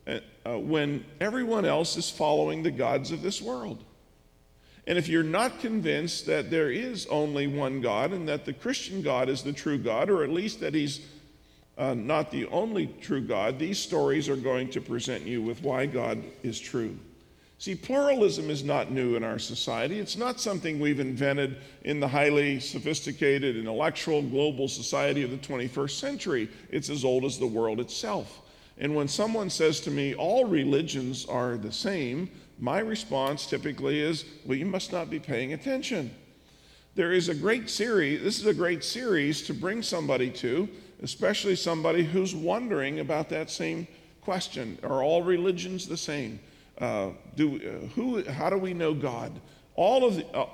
uh, 0.06 0.18
uh, 0.44 0.58
when 0.58 1.04
everyone 1.20 1.64
else 1.64 1.96
is 1.96 2.10
following 2.10 2.62
the 2.62 2.70
gods 2.70 3.10
of 3.12 3.22
this 3.22 3.40
world. 3.40 3.84
And 4.86 4.98
if 4.98 5.08
you're 5.08 5.22
not 5.22 5.60
convinced 5.60 6.26
that 6.26 6.50
there 6.50 6.70
is 6.70 7.06
only 7.06 7.46
one 7.46 7.80
God 7.80 8.12
and 8.12 8.28
that 8.28 8.44
the 8.44 8.52
Christian 8.52 9.00
God 9.00 9.28
is 9.28 9.42
the 9.42 9.52
true 9.52 9.78
God, 9.78 10.10
or 10.10 10.24
at 10.24 10.30
least 10.30 10.60
that 10.60 10.74
he's 10.74 11.00
uh, 11.78 11.94
not 11.94 12.30
the 12.30 12.46
only 12.46 12.88
true 13.00 13.20
God, 13.20 13.58
these 13.58 13.78
stories 13.78 14.28
are 14.28 14.36
going 14.36 14.68
to 14.70 14.80
present 14.80 15.24
you 15.24 15.40
with 15.40 15.62
why 15.62 15.86
God 15.86 16.22
is 16.42 16.58
true. 16.58 16.98
See, 17.58 17.76
pluralism 17.76 18.50
is 18.50 18.64
not 18.64 18.90
new 18.90 19.14
in 19.14 19.22
our 19.22 19.38
society. 19.38 20.00
It's 20.00 20.16
not 20.16 20.40
something 20.40 20.80
we've 20.80 20.98
invented 20.98 21.58
in 21.84 22.00
the 22.00 22.08
highly 22.08 22.58
sophisticated, 22.58 23.56
intellectual, 23.56 24.20
global 24.20 24.66
society 24.66 25.22
of 25.22 25.30
the 25.30 25.36
21st 25.36 25.92
century. 25.92 26.48
It's 26.70 26.90
as 26.90 27.04
old 27.04 27.24
as 27.24 27.38
the 27.38 27.46
world 27.46 27.78
itself. 27.78 28.41
And 28.78 28.94
when 28.94 29.08
someone 29.08 29.50
says 29.50 29.80
to 29.80 29.90
me, 29.90 30.14
all 30.14 30.44
religions 30.44 31.26
are 31.26 31.56
the 31.56 31.72
same, 31.72 32.30
my 32.58 32.78
response 32.78 33.46
typically 33.46 34.00
is, 34.00 34.24
well, 34.44 34.56
you 34.56 34.66
must 34.66 34.92
not 34.92 35.10
be 35.10 35.18
paying 35.18 35.52
attention. 35.52 36.14
There 36.94 37.12
is 37.12 37.28
a 37.28 37.34
great 37.34 37.70
series, 37.70 38.22
this 38.22 38.38
is 38.38 38.46
a 38.46 38.54
great 38.54 38.84
series 38.84 39.42
to 39.42 39.54
bring 39.54 39.82
somebody 39.82 40.30
to, 40.30 40.68
especially 41.02 41.56
somebody 41.56 42.02
who's 42.02 42.34
wondering 42.34 43.00
about 43.00 43.28
that 43.30 43.50
same 43.50 43.86
question 44.20 44.78
Are 44.82 45.02
all 45.02 45.22
religions 45.22 45.88
the 45.88 45.96
same? 45.96 46.38
Uh, 46.78 47.10
do, 47.36 47.56
uh, 47.56 47.86
who, 47.94 48.24
how 48.24 48.50
do 48.50 48.56
we 48.56 48.74
know 48.74 48.94
God? 48.94 49.32
All 49.74 50.04
of 50.04 50.16
the, 50.16 50.26
uh, 50.36 50.48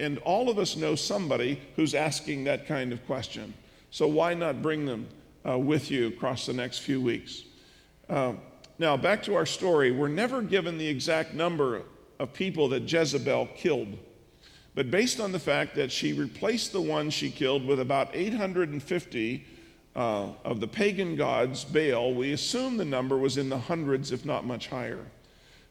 and 0.00 0.18
all 0.18 0.48
of 0.48 0.58
us 0.58 0.76
know 0.76 0.94
somebody 0.94 1.60
who's 1.76 1.94
asking 1.94 2.44
that 2.44 2.66
kind 2.66 2.92
of 2.92 3.04
question. 3.06 3.54
So 3.90 4.06
why 4.06 4.34
not 4.34 4.62
bring 4.62 4.86
them 4.86 5.08
uh, 5.48 5.58
with 5.58 5.90
you 5.90 6.08
across 6.08 6.46
the 6.46 6.52
next 6.52 6.78
few 6.78 7.00
weeks? 7.00 7.44
Uh, 8.08 8.34
now, 8.78 8.96
back 8.96 9.22
to 9.24 9.34
our 9.34 9.46
story. 9.46 9.90
We're 9.90 10.08
never 10.08 10.42
given 10.42 10.78
the 10.78 10.86
exact 10.86 11.34
number 11.34 11.82
of 12.18 12.32
people 12.32 12.68
that 12.68 12.90
Jezebel 12.90 13.48
killed. 13.56 13.98
But 14.74 14.90
based 14.90 15.18
on 15.18 15.32
the 15.32 15.38
fact 15.38 15.74
that 15.74 15.90
she 15.90 16.12
replaced 16.12 16.72
the 16.72 16.80
one 16.80 17.10
she 17.10 17.30
killed 17.30 17.66
with 17.66 17.80
about 17.80 18.10
850 18.14 19.44
uh, 19.96 20.28
of 20.44 20.60
the 20.60 20.68
pagan 20.68 21.16
gods, 21.16 21.64
Baal, 21.64 22.14
we 22.14 22.32
assume 22.32 22.76
the 22.76 22.84
number 22.84 23.16
was 23.16 23.36
in 23.36 23.48
the 23.48 23.58
hundreds, 23.58 24.12
if 24.12 24.24
not 24.24 24.46
much 24.46 24.68
higher. 24.68 25.04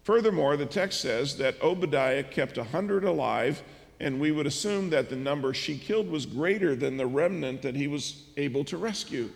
Furthermore, 0.04 0.58
the 0.58 0.66
text 0.66 1.00
says 1.00 1.38
that 1.38 1.62
Obadiah 1.62 2.24
kept 2.24 2.58
a 2.58 2.64
hundred 2.64 3.06
alive, 3.06 3.64
and 4.00 4.20
we 4.20 4.32
would 4.32 4.48
assume 4.48 4.90
that 4.90 5.10
the 5.10 5.16
number 5.16 5.54
she 5.54 5.78
killed 5.78 6.10
was 6.10 6.26
greater 6.26 6.76
than 6.76 6.98
the 6.98 7.06
remnant 7.06 7.62
that 7.62 7.76
he 7.76 7.88
was 7.88 8.24
able 8.36 8.66
to 8.66 8.78
rescue. 8.78 9.30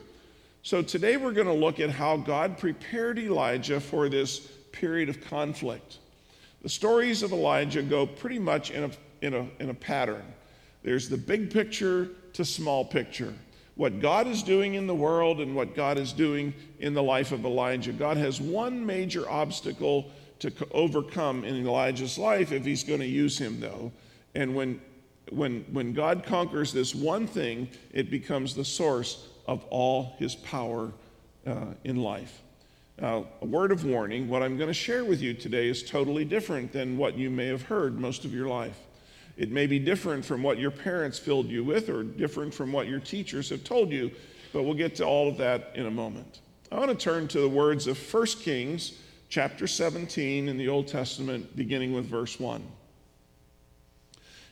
So 0.63 0.81
today 0.81 1.17
we're 1.17 1.33
going 1.33 1.47
to 1.47 1.53
look 1.53 1.79
at 1.79 1.89
how 1.89 2.17
God 2.17 2.57
prepared 2.57 3.17
Elijah 3.17 3.79
for 3.79 4.09
this 4.09 4.39
period 4.71 5.09
of 5.09 5.19
conflict. 5.21 5.97
The 6.61 6.69
stories 6.69 7.23
of 7.23 7.31
Elijah 7.31 7.81
go 7.81 8.05
pretty 8.05 8.39
much 8.39 8.71
in 8.71 8.83
a 8.83 8.91
in 9.21 9.33
a, 9.33 9.47
in 9.59 9.69
a 9.69 9.73
pattern. 9.73 10.23
There's 10.83 11.07
the 11.07 11.17
big 11.17 11.51
picture 11.51 12.09
to 12.33 12.43
small 12.43 12.83
picture. 12.83 13.33
What 13.75 13.99
God 13.99 14.27
is 14.27 14.43
doing 14.43 14.73
in 14.73 14.87
the 14.87 14.95
world 14.95 15.39
and 15.39 15.55
what 15.55 15.75
God 15.75 15.97
is 15.97 16.11
doing 16.11 16.53
in 16.79 16.93
the 16.93 17.03
life 17.03 17.31
of 17.31 17.45
Elijah. 17.45 17.93
God 17.93 18.17
has 18.17 18.41
one 18.41 18.85
major 18.85 19.29
obstacle 19.29 20.11
to 20.39 20.51
overcome 20.71 21.43
in 21.43 21.55
Elijah's 21.55 22.17
life 22.17 22.51
if 22.51 22.65
he's 22.65 22.83
going 22.83 22.99
to 22.99 23.07
use 23.07 23.37
him, 23.37 23.59
though. 23.59 23.91
And 24.35 24.55
when, 24.55 24.81
when, 25.29 25.65
when 25.71 25.93
God 25.93 26.23
conquers 26.25 26.73
this 26.73 26.93
one 26.95 27.27
thing, 27.27 27.69
it 27.91 28.09
becomes 28.09 28.55
the 28.55 28.65
source 28.65 29.29
of 29.47 29.63
all 29.65 30.15
his 30.19 30.35
power 30.35 30.91
uh, 31.45 31.65
in 31.83 31.97
life. 31.97 32.41
Now, 32.99 33.25
a 33.41 33.45
word 33.45 33.71
of 33.71 33.83
warning 33.83 34.29
what 34.29 34.43
I'm 34.43 34.57
going 34.57 34.67
to 34.67 34.73
share 34.73 35.03
with 35.03 35.21
you 35.21 35.33
today 35.33 35.67
is 35.67 35.81
totally 35.81 36.23
different 36.23 36.71
than 36.71 36.97
what 36.97 37.17
you 37.17 37.29
may 37.29 37.47
have 37.47 37.63
heard 37.63 37.99
most 37.99 38.25
of 38.25 38.33
your 38.33 38.47
life. 38.47 38.77
It 39.37 39.49
may 39.49 39.65
be 39.65 39.79
different 39.79 40.23
from 40.23 40.43
what 40.43 40.59
your 40.59 40.71
parents 40.71 41.17
filled 41.17 41.47
you 41.47 41.63
with 41.63 41.89
or 41.89 42.03
different 42.03 42.53
from 42.53 42.71
what 42.71 42.87
your 42.87 42.99
teachers 42.99 43.49
have 43.49 43.63
told 43.63 43.91
you, 43.91 44.11
but 44.53 44.63
we'll 44.63 44.75
get 44.75 44.95
to 44.97 45.05
all 45.05 45.27
of 45.27 45.37
that 45.37 45.71
in 45.73 45.87
a 45.87 45.91
moment. 45.91 46.41
I 46.71 46.77
want 46.77 46.91
to 46.91 46.95
turn 46.95 47.27
to 47.29 47.39
the 47.39 47.49
words 47.49 47.87
of 47.87 47.97
1 48.13 48.25
Kings 48.41 48.99
chapter 49.29 49.65
17 49.65 50.47
in 50.47 50.57
the 50.57 50.67
Old 50.67 50.87
Testament, 50.87 51.55
beginning 51.55 51.93
with 51.93 52.05
verse 52.05 52.39
1. 52.39 52.61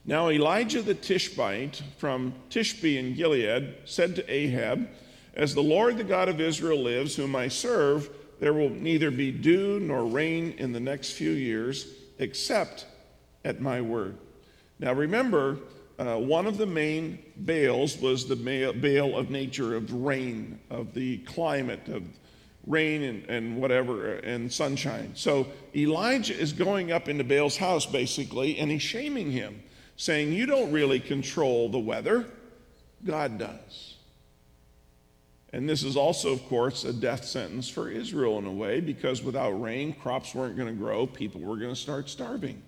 Now 0.10 0.32
Elijah 0.32 0.82
the 0.82 0.96
Tishbite 0.96 1.84
from 2.00 2.34
Tishbe 2.50 2.98
in 2.98 3.14
Gilead 3.14 3.76
said 3.86 4.16
to 4.16 4.28
Ahab, 4.28 4.90
As 5.36 5.54
the 5.54 5.62
Lord 5.62 5.98
the 5.98 6.04
God 6.04 6.28
of 6.28 6.42
Israel 6.42 6.82
lives, 6.82 7.16
whom 7.16 7.36
I 7.36 7.48
serve, 7.48 8.10
there 8.40 8.54
will 8.54 8.72
neither 8.72 9.12
be 9.12 9.32
dew 9.32 9.80
nor 9.80 10.04
rain 10.06 10.56
in 10.58 10.72
the 10.72 10.80
next 10.80 11.12
few 11.12 11.30
years, 11.30 11.94
except 12.18 12.88
at 13.46 13.62
my 13.62 13.82
word. 13.82 14.18
Now 14.80 14.94
remember, 14.94 15.60
uh, 16.00 16.16
one 16.16 16.48
of 16.48 16.58
the 16.58 16.66
main 16.66 17.20
Baals 17.38 18.00
was 18.00 18.28
the 18.28 18.36
Baal 18.36 19.16
of 19.16 19.30
nature, 19.30 19.76
of 19.76 19.94
rain, 19.94 20.60
of 20.72 20.96
the 20.96 21.20
climate, 21.20 21.88
of 21.88 22.02
rain 22.66 23.04
and, 23.04 23.26
and 23.30 23.58
whatever, 23.62 24.16
and 24.16 24.52
sunshine. 24.52 25.12
So 25.14 25.46
Elijah 25.76 26.36
is 26.36 26.52
going 26.52 26.92
up 26.92 27.08
into 27.08 27.24
Baal's 27.24 27.58
house 27.58 27.86
basically, 27.86 28.58
and 28.58 28.72
he's 28.72 28.82
shaming 28.82 29.30
him, 29.30 29.62
saying, 30.00 30.32
You 30.32 30.46
don't 30.46 30.72
really 30.72 31.00
control 31.00 31.70
the 31.70 31.78
weather, 31.78 32.26
God 33.06 33.38
does. 33.38 33.98
And 35.52 35.68
this 35.68 35.84
is 35.84 35.98
also, 35.98 36.32
of 36.32 36.48
course, 36.48 36.86
a 36.86 36.94
death 36.94 37.26
sentence 37.26 37.68
for 37.68 37.90
Israel 37.90 38.38
in 38.38 38.46
a 38.46 38.52
way, 38.52 38.80
because 38.80 39.22
without 39.22 39.62
rain, 39.62 39.94
crops 39.94 40.34
weren't 40.34 40.56
going 40.56 40.70
to 40.70 40.80
grow, 40.80 41.06
people 41.06 41.42
were 41.42 41.58
going 41.58 41.74
to 41.74 41.80
start 41.80 42.08
starving. 42.08 42.62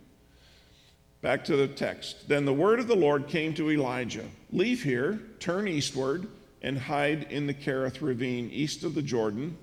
Back 1.22 1.46
to 1.46 1.56
the 1.56 1.68
text. 1.68 2.28
Then 2.28 2.46
the 2.46 2.54
word 2.54 2.80
of 2.80 2.88
the 2.88 2.96
Lord 2.96 3.28
came 3.28 3.54
to 3.56 3.72
Elijah 3.72 4.26
Leave 4.52 4.84
here, 4.84 5.22
turn 5.40 5.68
eastward, 5.68 6.28
and 6.62 6.78
hide 6.78 7.28
in 7.32 7.48
the 7.48 7.54
Kerith 7.54 8.02
ravine 8.02 8.50
east 8.52 8.84
of 8.84 8.94
the 8.94 9.02
Jordan. 9.02 9.58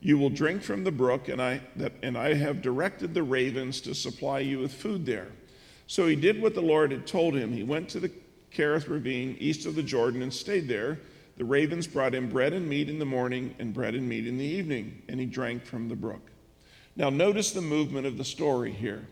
You 0.00 0.18
will 0.18 0.30
drink 0.30 0.62
from 0.62 0.82
the 0.82 0.90
brook, 0.90 1.28
and 1.28 1.40
I, 1.40 1.60
and 2.02 2.18
I 2.18 2.34
have 2.34 2.60
directed 2.60 3.14
the 3.14 3.22
ravens 3.22 3.80
to 3.82 3.94
supply 3.94 4.40
you 4.40 4.58
with 4.58 4.72
food 4.72 5.06
there. 5.06 5.28
So 5.86 6.06
he 6.06 6.16
did 6.16 6.40
what 6.40 6.54
the 6.54 6.62
Lord 6.62 6.90
had 6.90 7.06
told 7.06 7.34
him. 7.34 7.52
He 7.52 7.62
went 7.62 7.88
to 7.90 8.00
the 8.00 8.10
Kerith 8.52 8.88
ravine 8.88 9.36
east 9.38 9.66
of 9.66 9.74
the 9.74 9.82
Jordan 9.82 10.22
and 10.22 10.32
stayed 10.32 10.68
there. 10.68 10.98
The 11.36 11.44
ravens 11.44 11.86
brought 11.86 12.14
him 12.14 12.30
bread 12.30 12.52
and 12.52 12.68
meat 12.68 12.88
in 12.88 12.98
the 12.98 13.04
morning 13.04 13.54
and 13.58 13.74
bread 13.74 13.94
and 13.94 14.08
meat 14.08 14.26
in 14.26 14.38
the 14.38 14.44
evening, 14.44 15.02
and 15.08 15.18
he 15.18 15.26
drank 15.26 15.64
from 15.64 15.88
the 15.88 15.96
brook. 15.96 16.30
Now, 16.96 17.10
notice 17.10 17.50
the 17.50 17.60
movement 17.60 18.06
of 18.06 18.16
the 18.16 18.24
story 18.24 18.70
here. 18.70 19.06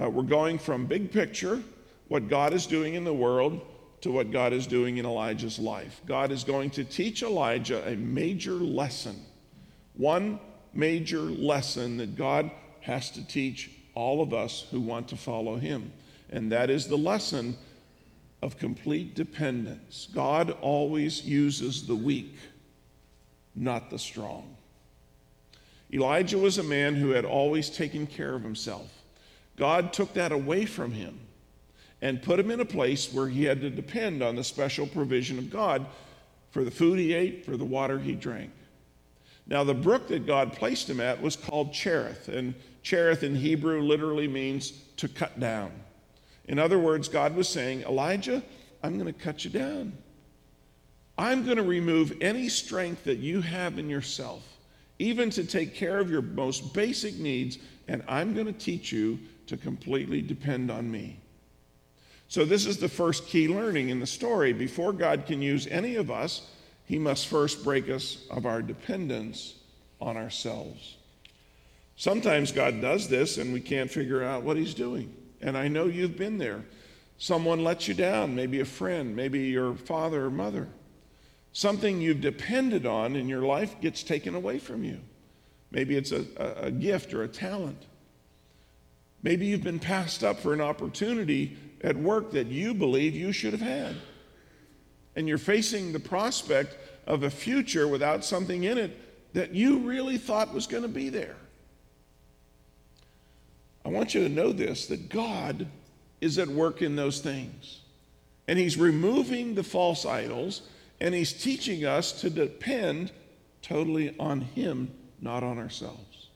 Uh, 0.00 0.10
we're 0.10 0.22
going 0.22 0.58
from 0.58 0.84
big 0.84 1.10
picture, 1.10 1.62
what 2.08 2.28
God 2.28 2.52
is 2.52 2.66
doing 2.66 2.94
in 2.94 3.04
the 3.04 3.14
world, 3.14 3.60
to 4.02 4.10
what 4.10 4.30
God 4.30 4.52
is 4.52 4.66
doing 4.66 4.98
in 4.98 5.06
Elijah's 5.06 5.58
life. 5.58 6.02
God 6.06 6.30
is 6.30 6.44
going 6.44 6.70
to 6.70 6.84
teach 6.84 7.22
Elijah 7.22 7.88
a 7.88 7.96
major 7.96 8.52
lesson. 8.52 9.16
One 9.94 10.40
major 10.74 11.20
lesson 11.20 11.96
that 11.98 12.16
God 12.16 12.50
has 12.80 13.10
to 13.12 13.26
teach 13.26 13.70
all 13.94 14.20
of 14.22 14.34
us 14.34 14.66
who 14.70 14.80
want 14.80 15.08
to 15.08 15.16
follow 15.16 15.56
him. 15.56 15.92
And 16.32 16.50
that 16.50 16.70
is 16.70 16.88
the 16.88 16.96
lesson 16.96 17.56
of 18.40 18.58
complete 18.58 19.14
dependence. 19.14 20.08
God 20.12 20.50
always 20.62 21.24
uses 21.24 21.86
the 21.86 21.94
weak, 21.94 22.34
not 23.54 23.90
the 23.90 23.98
strong. 23.98 24.56
Elijah 25.92 26.38
was 26.38 26.56
a 26.56 26.62
man 26.62 26.94
who 26.94 27.10
had 27.10 27.26
always 27.26 27.68
taken 27.68 28.06
care 28.06 28.34
of 28.34 28.42
himself. 28.42 28.90
God 29.56 29.92
took 29.92 30.14
that 30.14 30.32
away 30.32 30.64
from 30.64 30.90
him 30.90 31.20
and 32.00 32.22
put 32.22 32.40
him 32.40 32.50
in 32.50 32.60
a 32.60 32.64
place 32.64 33.12
where 33.12 33.28
he 33.28 33.44
had 33.44 33.60
to 33.60 33.70
depend 33.70 34.22
on 34.22 34.34
the 34.34 34.42
special 34.42 34.86
provision 34.86 35.38
of 35.38 35.50
God 35.50 35.86
for 36.50 36.64
the 36.64 36.70
food 36.70 36.98
he 36.98 37.12
ate, 37.12 37.44
for 37.44 37.58
the 37.58 37.64
water 37.64 37.98
he 37.98 38.14
drank. 38.14 38.50
Now, 39.46 39.64
the 39.64 39.74
brook 39.74 40.08
that 40.08 40.26
God 40.26 40.54
placed 40.54 40.88
him 40.88 41.00
at 41.00 41.20
was 41.20 41.36
called 41.36 41.74
Cherith, 41.74 42.28
and 42.28 42.54
Cherith 42.82 43.22
in 43.22 43.34
Hebrew 43.34 43.82
literally 43.82 44.28
means 44.28 44.72
to 44.96 45.08
cut 45.08 45.38
down. 45.38 45.72
In 46.46 46.58
other 46.58 46.78
words, 46.78 47.08
God 47.08 47.36
was 47.36 47.48
saying, 47.48 47.82
Elijah, 47.82 48.42
I'm 48.82 48.98
going 48.98 49.12
to 49.12 49.18
cut 49.18 49.44
you 49.44 49.50
down. 49.50 49.92
I'm 51.16 51.44
going 51.44 51.56
to 51.56 51.62
remove 51.62 52.16
any 52.20 52.48
strength 52.48 53.04
that 53.04 53.18
you 53.18 53.40
have 53.42 53.78
in 53.78 53.88
yourself, 53.88 54.42
even 54.98 55.30
to 55.30 55.44
take 55.44 55.74
care 55.74 55.98
of 55.98 56.10
your 56.10 56.22
most 56.22 56.74
basic 56.74 57.18
needs, 57.18 57.58
and 57.86 58.02
I'm 58.08 58.34
going 58.34 58.46
to 58.46 58.52
teach 58.52 58.92
you 58.92 59.18
to 59.46 59.56
completely 59.56 60.22
depend 60.22 60.70
on 60.70 60.90
me. 60.90 61.18
So, 62.28 62.44
this 62.46 62.64
is 62.64 62.78
the 62.78 62.88
first 62.88 63.26
key 63.26 63.46
learning 63.46 63.90
in 63.90 64.00
the 64.00 64.06
story. 64.06 64.54
Before 64.54 64.92
God 64.92 65.26
can 65.26 65.42
use 65.42 65.66
any 65.66 65.96
of 65.96 66.10
us, 66.10 66.48
he 66.86 66.98
must 66.98 67.26
first 67.26 67.62
break 67.62 67.90
us 67.90 68.24
of 68.30 68.46
our 68.46 68.62
dependence 68.62 69.54
on 70.00 70.16
ourselves. 70.16 70.96
Sometimes 71.96 72.50
God 72.50 72.80
does 72.80 73.08
this 73.08 73.38
and 73.38 73.52
we 73.52 73.60
can't 73.60 73.90
figure 73.90 74.24
out 74.24 74.42
what 74.42 74.56
he's 74.56 74.74
doing. 74.74 75.14
And 75.42 75.58
I 75.58 75.68
know 75.68 75.86
you've 75.86 76.16
been 76.16 76.38
there. 76.38 76.64
Someone 77.18 77.62
lets 77.62 77.88
you 77.88 77.94
down, 77.94 78.34
maybe 78.34 78.60
a 78.60 78.64
friend, 78.64 79.14
maybe 79.14 79.40
your 79.40 79.74
father 79.74 80.24
or 80.24 80.30
mother. 80.30 80.68
Something 81.52 82.00
you've 82.00 82.20
depended 82.20 82.86
on 82.86 83.14
in 83.14 83.28
your 83.28 83.42
life 83.42 83.80
gets 83.80 84.02
taken 84.02 84.34
away 84.34 84.58
from 84.58 84.84
you. 84.84 84.98
Maybe 85.70 85.96
it's 85.96 86.12
a, 86.12 86.24
a, 86.36 86.66
a 86.66 86.70
gift 86.70 87.12
or 87.12 87.22
a 87.22 87.28
talent. 87.28 87.82
Maybe 89.22 89.46
you've 89.46 89.62
been 89.62 89.78
passed 89.78 90.24
up 90.24 90.40
for 90.40 90.52
an 90.52 90.60
opportunity 90.60 91.56
at 91.82 91.96
work 91.96 92.32
that 92.32 92.46
you 92.46 92.74
believe 92.74 93.14
you 93.14 93.32
should 93.32 93.52
have 93.52 93.60
had. 93.60 93.96
And 95.14 95.28
you're 95.28 95.38
facing 95.38 95.92
the 95.92 96.00
prospect 96.00 96.76
of 97.06 97.22
a 97.22 97.30
future 97.30 97.86
without 97.86 98.24
something 98.24 98.64
in 98.64 98.78
it 98.78 98.98
that 99.34 99.54
you 99.54 99.78
really 99.78 100.18
thought 100.18 100.54
was 100.54 100.66
going 100.66 100.82
to 100.82 100.88
be 100.88 101.08
there. 101.08 101.36
I 103.84 103.88
want 103.88 104.14
you 104.14 104.22
to 104.22 104.28
know 104.28 104.52
this 104.52 104.86
that 104.86 105.08
God 105.08 105.66
is 106.20 106.38
at 106.38 106.48
work 106.48 106.82
in 106.82 106.96
those 106.96 107.20
things. 107.20 107.80
And 108.48 108.58
He's 108.58 108.76
removing 108.76 109.54
the 109.54 109.62
false 109.62 110.04
idols, 110.04 110.62
and 111.00 111.14
He's 111.14 111.32
teaching 111.32 111.84
us 111.84 112.12
to 112.20 112.30
depend 112.30 113.12
totally 113.60 114.14
on 114.18 114.40
Him, 114.40 114.92
not 115.20 115.42
on 115.42 115.58
ourselves. 115.58 116.28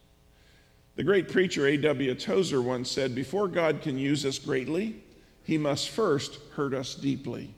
The 0.97 1.05
great 1.05 1.29
preacher 1.29 1.67
A.W. 1.67 2.15
Tozer 2.15 2.63
once 2.63 2.91
said, 2.91 3.15
Before 3.15 3.49
God 3.49 3.83
can 3.83 3.99
use 3.99 4.25
us 4.25 4.39
greatly, 4.39 5.03
he 5.45 5.59
must 5.59 5.91
first 5.91 6.39
hurt 6.55 6.73
us 6.73 6.95
deeply. 6.95 7.55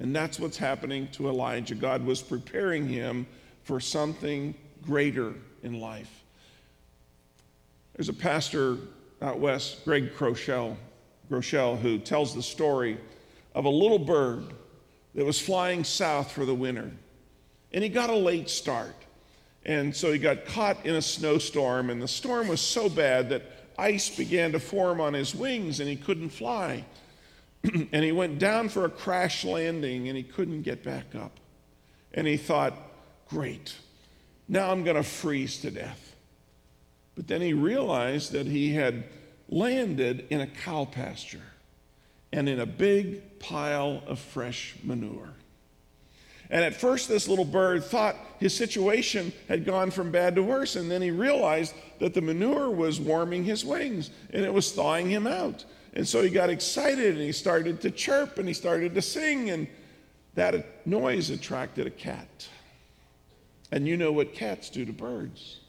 And 0.00 0.14
that's 0.14 0.40
what's 0.40 0.58
happening 0.58 1.08
to 1.12 1.28
Elijah. 1.28 1.76
God 1.76 2.04
was 2.04 2.20
preparing 2.20 2.88
him 2.88 3.26
for 3.62 3.78
something 3.78 4.54
greater 4.82 5.32
in 5.62 5.80
life. 5.80 6.24
There's 7.94 8.08
a 8.08 8.12
pastor 8.12 8.76
out 9.24 9.38
west, 9.38 9.84
Craig 9.84 10.14
Groeschel, 10.14 10.76
Groeschel, 11.30 11.78
who 11.78 11.98
tells 11.98 12.34
the 12.34 12.42
story 12.42 12.98
of 13.54 13.64
a 13.64 13.70
little 13.70 13.98
bird 13.98 14.44
that 15.14 15.24
was 15.24 15.40
flying 15.40 15.82
south 15.82 16.30
for 16.30 16.44
the 16.44 16.54
winter. 16.54 16.90
And 17.72 17.82
he 17.82 17.88
got 17.88 18.10
a 18.10 18.14
late 18.14 18.50
start. 18.50 18.94
And 19.64 19.96
so 19.96 20.12
he 20.12 20.18
got 20.18 20.44
caught 20.44 20.84
in 20.84 20.94
a 20.94 21.02
snowstorm, 21.02 21.88
and 21.88 22.02
the 22.02 22.08
storm 22.08 22.48
was 22.48 22.60
so 22.60 22.90
bad 22.90 23.30
that 23.30 23.42
ice 23.78 24.14
began 24.14 24.52
to 24.52 24.60
form 24.60 25.00
on 25.00 25.14
his 25.14 25.34
wings 25.34 25.80
and 25.80 25.88
he 25.88 25.96
couldn't 25.96 26.28
fly. 26.28 26.84
and 27.64 28.04
he 28.04 28.12
went 28.12 28.38
down 28.38 28.68
for 28.68 28.84
a 28.84 28.90
crash 28.90 29.44
landing 29.44 30.08
and 30.08 30.16
he 30.16 30.22
couldn't 30.22 30.62
get 30.62 30.84
back 30.84 31.14
up. 31.14 31.40
And 32.12 32.26
he 32.26 32.36
thought, 32.36 32.74
great, 33.28 33.74
now 34.48 34.70
I'm 34.70 34.84
going 34.84 34.96
to 34.96 35.02
freeze 35.02 35.60
to 35.62 35.70
death. 35.70 36.13
But 37.14 37.28
then 37.28 37.40
he 37.40 37.52
realized 37.52 38.32
that 38.32 38.46
he 38.46 38.74
had 38.74 39.04
landed 39.48 40.26
in 40.30 40.40
a 40.40 40.46
cow 40.46 40.84
pasture 40.84 41.42
and 42.32 42.48
in 42.48 42.60
a 42.60 42.66
big 42.66 43.38
pile 43.38 44.02
of 44.06 44.18
fresh 44.18 44.74
manure. 44.82 45.30
And 46.50 46.64
at 46.64 46.74
first, 46.74 47.08
this 47.08 47.26
little 47.26 47.44
bird 47.44 47.84
thought 47.84 48.16
his 48.38 48.54
situation 48.54 49.32
had 49.48 49.64
gone 49.64 49.90
from 49.90 50.10
bad 50.10 50.34
to 50.34 50.42
worse. 50.42 50.76
And 50.76 50.90
then 50.90 51.00
he 51.00 51.10
realized 51.10 51.74
that 52.00 52.14
the 52.14 52.20
manure 52.20 52.70
was 52.70 53.00
warming 53.00 53.44
his 53.44 53.64
wings 53.64 54.10
and 54.30 54.44
it 54.44 54.52
was 54.52 54.72
thawing 54.72 55.08
him 55.08 55.26
out. 55.26 55.64
And 55.94 56.06
so 56.06 56.22
he 56.22 56.28
got 56.28 56.50
excited 56.50 57.14
and 57.14 57.22
he 57.22 57.32
started 57.32 57.80
to 57.82 57.90
chirp 57.90 58.38
and 58.38 58.46
he 58.46 58.54
started 58.54 58.94
to 58.94 59.02
sing. 59.02 59.50
And 59.50 59.68
that 60.34 60.86
noise 60.86 61.30
attracted 61.30 61.86
a 61.86 61.90
cat. 61.90 62.48
And 63.70 63.88
you 63.88 63.96
know 63.96 64.12
what 64.12 64.34
cats 64.34 64.70
do 64.70 64.84
to 64.84 64.92
birds. 64.92 65.60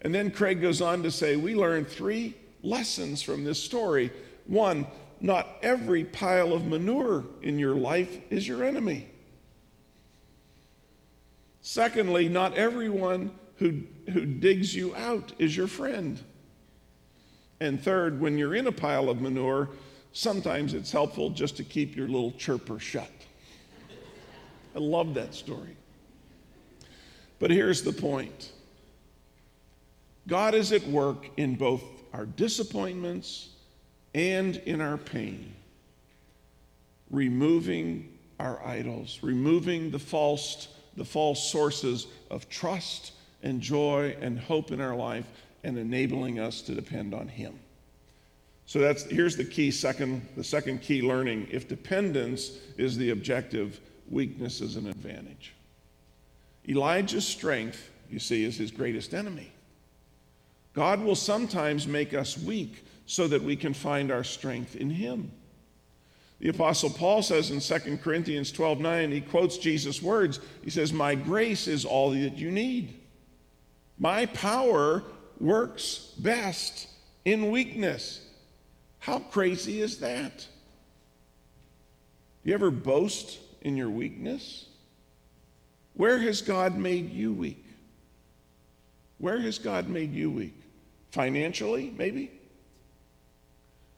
And 0.00 0.14
then 0.14 0.30
Craig 0.30 0.60
goes 0.60 0.80
on 0.80 1.02
to 1.02 1.10
say, 1.10 1.36
We 1.36 1.54
learned 1.54 1.88
three 1.88 2.36
lessons 2.62 3.22
from 3.22 3.44
this 3.44 3.62
story. 3.62 4.12
One, 4.46 4.86
not 5.20 5.48
every 5.62 6.04
pile 6.04 6.52
of 6.52 6.66
manure 6.66 7.24
in 7.42 7.58
your 7.58 7.74
life 7.74 8.18
is 8.30 8.46
your 8.46 8.64
enemy. 8.64 9.08
Secondly, 11.60 12.28
not 12.28 12.56
everyone 12.56 13.32
who, 13.56 13.82
who 14.12 14.24
digs 14.24 14.74
you 14.74 14.94
out 14.94 15.32
is 15.38 15.56
your 15.56 15.66
friend. 15.66 16.18
And 17.60 17.82
third, 17.82 18.20
when 18.20 18.38
you're 18.38 18.54
in 18.54 18.68
a 18.68 18.72
pile 18.72 19.10
of 19.10 19.20
manure, 19.20 19.70
sometimes 20.12 20.74
it's 20.74 20.92
helpful 20.92 21.30
just 21.30 21.56
to 21.56 21.64
keep 21.64 21.96
your 21.96 22.06
little 22.06 22.32
chirper 22.32 22.78
shut. 22.78 23.10
I 24.74 24.78
love 24.78 25.14
that 25.14 25.34
story. 25.34 25.76
But 27.40 27.50
here's 27.50 27.82
the 27.82 27.92
point 27.92 28.52
God 30.28 30.54
is 30.54 30.72
at 30.72 30.86
work 30.86 31.26
in 31.38 31.56
both 31.56 31.82
our 32.12 32.26
disappointments 32.26 33.48
and 34.14 34.56
in 34.56 34.80
our 34.80 34.98
pain, 34.98 35.54
removing 37.10 38.18
our 38.38 38.64
idols, 38.64 39.18
removing 39.22 39.90
the 39.90 39.98
false 39.98 40.68
the 40.96 41.04
false 41.04 41.50
sources 41.50 42.08
of 42.28 42.48
trust 42.48 43.12
and 43.44 43.60
joy 43.60 44.16
and 44.20 44.38
hope 44.38 44.72
in 44.72 44.80
our 44.80 44.96
life 44.96 45.26
and 45.62 45.78
enabling 45.78 46.40
us 46.40 46.60
to 46.62 46.74
depend 46.74 47.14
on 47.14 47.28
him. 47.28 47.56
So 48.66 48.80
that's 48.80 49.04
here's 49.04 49.36
the 49.36 49.44
key 49.44 49.70
second 49.70 50.26
the 50.36 50.44
second 50.44 50.82
key 50.82 51.00
learning. 51.00 51.48
If 51.50 51.68
dependence 51.68 52.50
is 52.76 52.98
the 52.98 53.10
objective, 53.10 53.80
weakness 54.10 54.60
is 54.60 54.76
an 54.76 54.88
advantage. 54.88 55.54
Elijah's 56.68 57.26
strength, 57.26 57.88
you 58.10 58.18
see, 58.18 58.44
is 58.44 58.58
his 58.58 58.70
greatest 58.70 59.14
enemy. 59.14 59.52
God 60.78 61.02
will 61.02 61.16
sometimes 61.16 61.88
make 61.88 62.14
us 62.14 62.38
weak 62.38 62.84
so 63.04 63.26
that 63.26 63.42
we 63.42 63.56
can 63.56 63.74
find 63.74 64.12
our 64.12 64.22
strength 64.22 64.76
in 64.76 64.90
him. 64.90 65.32
The 66.38 66.50
Apostle 66.50 66.90
Paul 66.90 67.20
says 67.20 67.50
in 67.50 67.58
2 67.58 67.96
Corinthians 67.96 68.52
12 68.52 68.78
9, 68.78 69.10
he 69.10 69.20
quotes 69.20 69.58
Jesus' 69.58 70.00
words. 70.00 70.38
He 70.62 70.70
says, 70.70 70.92
My 70.92 71.16
grace 71.16 71.66
is 71.66 71.84
all 71.84 72.10
that 72.10 72.38
you 72.38 72.52
need. 72.52 72.94
My 73.98 74.26
power 74.26 75.02
works 75.40 76.14
best 76.16 76.86
in 77.24 77.50
weakness. 77.50 78.24
How 79.00 79.18
crazy 79.18 79.80
is 79.80 79.98
that? 79.98 80.46
Do 82.44 82.50
you 82.50 82.54
ever 82.54 82.70
boast 82.70 83.40
in 83.62 83.76
your 83.76 83.90
weakness? 83.90 84.66
Where 85.94 86.18
has 86.18 86.40
God 86.40 86.78
made 86.78 87.12
you 87.12 87.32
weak? 87.32 87.64
Where 89.18 89.40
has 89.40 89.58
God 89.58 89.88
made 89.88 90.12
you 90.14 90.30
weak? 90.30 90.54
Financially, 91.10 91.92
maybe? 91.96 92.30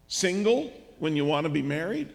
Single 0.09 0.73
when 0.99 1.17
you 1.17 1.25
want 1.25 1.45
to 1.45 1.51
be 1.51 1.63
married? 1.63 2.13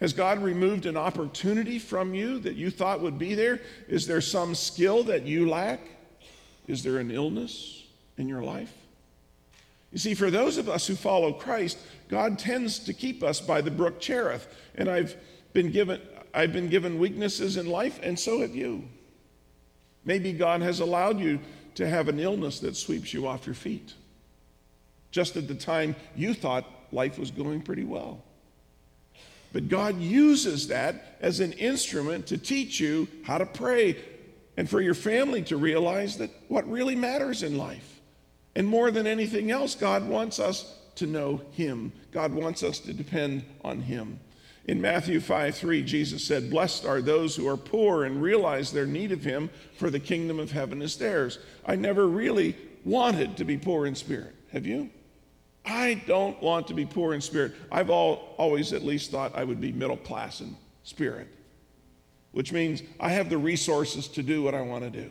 Has 0.00 0.12
God 0.12 0.42
removed 0.42 0.86
an 0.86 0.96
opportunity 0.96 1.78
from 1.78 2.14
you 2.14 2.38
that 2.40 2.54
you 2.54 2.70
thought 2.70 3.00
would 3.00 3.18
be 3.18 3.34
there? 3.34 3.60
Is 3.88 4.06
there 4.06 4.20
some 4.20 4.54
skill 4.54 5.02
that 5.04 5.24
you 5.24 5.48
lack? 5.48 5.80
Is 6.68 6.82
there 6.82 6.98
an 6.98 7.10
illness 7.10 7.84
in 8.16 8.28
your 8.28 8.42
life? 8.42 8.72
You 9.90 9.98
see, 9.98 10.14
for 10.14 10.30
those 10.30 10.58
of 10.58 10.68
us 10.68 10.86
who 10.86 10.94
follow 10.94 11.32
Christ, 11.32 11.78
God 12.08 12.38
tends 12.38 12.78
to 12.80 12.92
keep 12.92 13.22
us 13.22 13.40
by 13.40 13.60
the 13.60 13.70
brook 13.70 14.00
Cherith. 14.00 14.46
And 14.74 14.88
I've 14.88 15.16
been 15.52 15.72
given, 15.72 16.00
I've 16.34 16.52
been 16.52 16.68
given 16.68 16.98
weaknesses 16.98 17.56
in 17.56 17.66
life, 17.66 17.98
and 18.02 18.18
so 18.18 18.40
have 18.40 18.54
you. 18.54 18.84
Maybe 20.04 20.32
God 20.32 20.62
has 20.62 20.80
allowed 20.80 21.18
you 21.18 21.40
to 21.78 21.88
have 21.88 22.08
an 22.08 22.18
illness 22.18 22.58
that 22.58 22.74
sweeps 22.74 23.14
you 23.14 23.28
off 23.28 23.46
your 23.46 23.54
feet, 23.54 23.94
just 25.12 25.36
at 25.36 25.46
the 25.46 25.54
time 25.54 25.94
you 26.16 26.34
thought 26.34 26.66
life 26.90 27.16
was 27.20 27.30
going 27.30 27.62
pretty 27.62 27.84
well. 27.84 28.20
But 29.52 29.68
God 29.68 30.00
uses 30.00 30.66
that 30.68 31.16
as 31.20 31.38
an 31.38 31.52
instrument 31.52 32.26
to 32.26 32.36
teach 32.36 32.80
you 32.80 33.06
how 33.22 33.38
to 33.38 33.46
pray 33.46 33.96
and 34.56 34.68
for 34.68 34.80
your 34.80 34.94
family 34.94 35.40
to 35.42 35.56
realize 35.56 36.18
that 36.18 36.30
what 36.48 36.68
really 36.68 36.96
matters 36.96 37.44
in 37.44 37.56
life. 37.56 38.00
And 38.56 38.66
more 38.66 38.90
than 38.90 39.06
anything 39.06 39.52
else, 39.52 39.76
God 39.76 40.04
wants 40.08 40.40
us 40.40 40.74
to 40.96 41.06
know 41.06 41.42
Him. 41.52 41.92
God 42.10 42.32
wants 42.32 42.64
us 42.64 42.80
to 42.80 42.92
depend 42.92 43.44
on 43.62 43.82
Him. 43.82 44.18
In 44.68 44.82
Matthew 44.82 45.18
5 45.18 45.56
3, 45.56 45.82
Jesus 45.82 46.22
said, 46.22 46.50
Blessed 46.50 46.84
are 46.84 47.00
those 47.00 47.34
who 47.34 47.48
are 47.48 47.56
poor 47.56 48.04
and 48.04 48.22
realize 48.22 48.70
their 48.70 48.86
need 48.86 49.12
of 49.12 49.24
Him, 49.24 49.48
for 49.78 49.88
the 49.88 49.98
kingdom 49.98 50.38
of 50.38 50.52
heaven 50.52 50.82
is 50.82 50.96
theirs. 50.96 51.38
I 51.64 51.74
never 51.74 52.06
really 52.06 52.54
wanted 52.84 53.38
to 53.38 53.44
be 53.44 53.56
poor 53.56 53.86
in 53.86 53.94
spirit. 53.94 54.34
Have 54.52 54.66
you? 54.66 54.90
I 55.64 56.02
don't 56.06 56.40
want 56.42 56.68
to 56.68 56.74
be 56.74 56.84
poor 56.84 57.14
in 57.14 57.22
spirit. 57.22 57.54
I've 57.72 57.88
all, 57.88 58.34
always 58.36 58.74
at 58.74 58.84
least 58.84 59.10
thought 59.10 59.34
I 59.34 59.42
would 59.42 59.60
be 59.60 59.72
middle 59.72 59.96
class 59.96 60.42
in 60.42 60.54
spirit, 60.82 61.28
which 62.32 62.52
means 62.52 62.82
I 63.00 63.08
have 63.08 63.30
the 63.30 63.38
resources 63.38 64.06
to 64.08 64.22
do 64.22 64.42
what 64.42 64.54
I 64.54 64.60
want 64.60 64.84
to 64.84 64.90
do. 64.90 65.10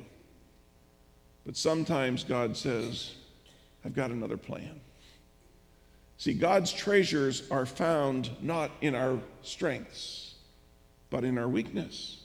But 1.48 1.58
sometimes 1.58 2.24
God 2.24 2.56
says, 2.56 3.16
I've 3.84 3.96
got 3.96 4.12
another 4.12 4.38
plan. 4.38 4.82
See, 6.18 6.34
God's 6.34 6.74
treasures 6.74 7.44
are 7.52 7.66
found 7.66 8.30
not 8.42 8.72
in 8.82 8.96
our 8.96 9.20
strengths, 9.44 10.36
but 11.10 11.24
in 11.24 11.38
our 11.38 11.48
weakness. 11.48 12.22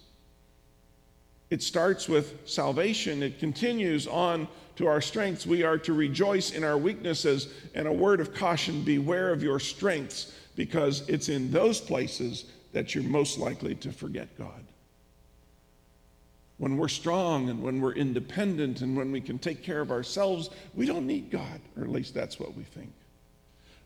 It 1.50 1.62
starts 1.62 2.09
with 2.09 2.48
salvation, 2.48 3.22
it 3.22 3.38
continues 3.38 4.07
on 4.07 4.48
to 4.76 4.87
our 4.87 5.02
strengths. 5.02 5.46
We 5.46 5.62
are 5.62 5.76
to 5.78 5.92
rejoice 5.92 6.52
in 6.52 6.64
our 6.64 6.78
weaknesses. 6.78 7.52
And 7.74 7.87
a 7.87 7.92
word 7.92 8.20
of 8.20 8.33
caution 8.33 8.83
beware 8.83 9.31
of 9.31 9.42
your 9.42 9.61
strengths, 9.61 10.33
because 10.57 11.07
it's 11.09 11.28
in 11.28 11.50
those 11.50 11.81
places 11.81 12.46
that 12.72 12.94
you're 12.94 13.05
most 13.05 13.38
likely 13.38 13.74
to 13.76 13.92
forget 13.92 14.28
God. 14.38 14.64
When 16.57 16.78
we're 16.78 16.88
strong 16.88 17.50
and 17.50 17.62
when 17.62 17.81
we're 17.83 17.92
independent 17.92 18.81
and 18.81 18.96
when 18.96 19.12
we 19.12 19.20
can 19.20 19.38
take 19.38 19.62
care 19.62 19.81
of 19.81 19.90
ourselves, 19.90 20.48
we 20.74 20.87
don't 20.87 21.07
need 21.07 21.31
God, 21.31 21.61
or 21.76 21.83
at 21.83 21.90
least 21.90 22.14
that's 22.14 22.40
what 22.40 22.57
we 22.57 22.62
think. 22.62 22.92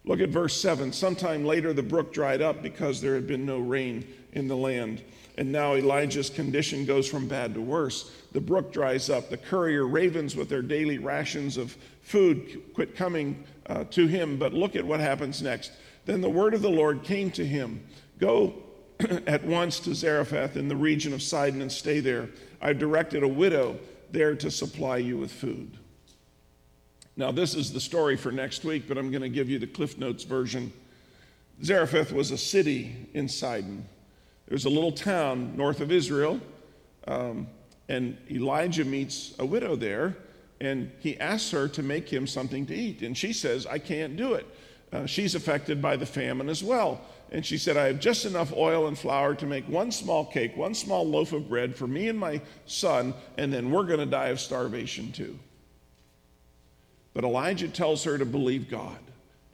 Look 0.07 0.21
at 0.21 0.29
verse 0.29 0.59
7. 0.61 0.93
Sometime 0.93 1.45
later, 1.45 1.73
the 1.73 1.83
brook 1.83 2.13
dried 2.13 2.41
up 2.41 2.63
because 2.63 3.01
there 3.01 3.15
had 3.15 3.27
been 3.27 3.45
no 3.45 3.59
rain 3.59 4.07
in 4.33 4.47
the 4.47 4.57
land. 4.57 5.03
And 5.37 5.51
now 5.51 5.75
Elijah's 5.75 6.31
condition 6.31 6.87
goes 6.87 7.09
from 7.09 7.27
bad 7.27 7.55
to 7.55 7.61
worse. 7.61 8.13
The 8.33 8.41
brook 8.41 8.73
dries 8.73 9.11
up. 9.11 9.29
The 9.29 9.37
courier 9.37 9.87
ravens 9.87 10.37
with 10.37 10.49
their 10.49 10.63
daily 10.63 10.99
rations 10.99 11.57
of 11.57 11.77
food 12.03 12.63
quit 12.73 12.95
coming 12.95 13.45
uh, 13.67 13.85
to 13.91 14.07
him. 14.07 14.39
But 14.39 14.55
look 14.55 14.77
at 14.77 14.87
what 14.87 15.01
happens 15.01 15.43
next. 15.43 15.73
Then 16.05 16.21
the 16.21 16.31
word 16.31 16.55
of 16.55 16.63
the 16.63 16.71
Lord 16.71 17.03
came 17.03 17.31
to 17.33 17.45
him 17.45 17.85
Go 18.19 18.55
at 19.27 19.45
once 19.45 19.79
to 19.81 19.95
Zarephath 19.95 20.57
in 20.57 20.69
the 20.69 20.77
region 20.77 21.13
of 21.13 21.21
Sidon 21.21 21.61
and 21.61 21.71
stay 21.71 22.01
there. 22.01 22.31
I've 22.63 22.79
directed 22.79 23.23
a 23.23 23.29
widow 23.29 23.79
there 24.11 24.35
to 24.37 24.51
supply 24.51 24.99
you 24.99 25.19
with 25.19 25.31
food. 25.31 25.77
Now, 27.19 27.33
this 27.33 27.55
is 27.55 27.73
the 27.73 27.81
story 27.81 28.17
for 28.17 28.31
next 28.31 28.63
week, 28.63 28.85
but 28.87 28.99
I'm 28.99 29.11
going 29.11 29.23
to 29.23 29.31
give 29.31 29.49
you 29.49 29.59
the 29.59 29.67
Cliff 29.67 29.97
Notes 29.97 30.25
version. 30.25 30.71
Zarephath 31.65 32.13
was 32.13 32.31
a 32.31 32.37
city 32.37 33.09
in 33.15 33.27
Sidon. 33.27 33.89
There's 34.49 34.67
a 34.67 34.71
little 34.71 34.93
town 34.93 35.57
north 35.57 35.81
of 35.81 35.91
Israel, 35.91 36.41
um, 37.09 37.49
and 37.89 38.19
Elijah 38.31 38.85
meets 38.85 39.35
a 39.39 39.47
widow 39.47 39.77
there, 39.77 40.17
and 40.61 40.91
he 40.99 41.19
asks 41.19 41.51
her 41.53 41.69
to 41.69 41.83
make 41.83 42.07
him 42.09 42.27
something 42.27 42.67
to 42.67 42.75
eat. 42.75 43.01
And 43.01 43.17
she 43.17 43.33
says, 43.33 43.67
I 43.67 43.79
can't 43.79 44.17
do 44.17 44.35
it. 44.35 44.47
Uh, 44.93 45.07
she's 45.07 45.35
affected 45.35 45.81
by 45.81 45.97
the 45.97 46.07
famine 46.07 46.51
as 46.51 46.63
well. 46.63 47.01
And 47.33 47.45
she 47.45 47.57
said, 47.59 47.77
I 47.77 47.87
have 47.87 47.99
just 47.99 48.25
enough 48.27 48.53
oil 48.53 48.87
and 48.87 48.97
flour 48.97 49.35
to 49.37 49.47
make 49.47 49.67
one 49.69 49.91
small 49.91 50.25
cake, 50.25 50.57
one 50.57 50.75
small 50.75 51.07
loaf 51.07 51.33
of 51.33 51.49
bread 51.49 51.75
for 51.75 51.87
me 51.87 52.09
and 52.09 52.19
my 52.19 52.41
son, 52.67 53.15
and 53.39 53.53
then 53.53 53.71
we're 53.71 53.85
going 53.85 54.01
to 54.01 54.07
die 54.07 54.29
of 54.29 54.39
starvation 54.39 55.13
too. 55.13 55.39
But 57.17 57.25
Elijah 57.25 57.69
tells 57.69 58.05
her 58.05 58.19
to 58.19 58.27
believe 58.27 58.69
God 58.69 58.99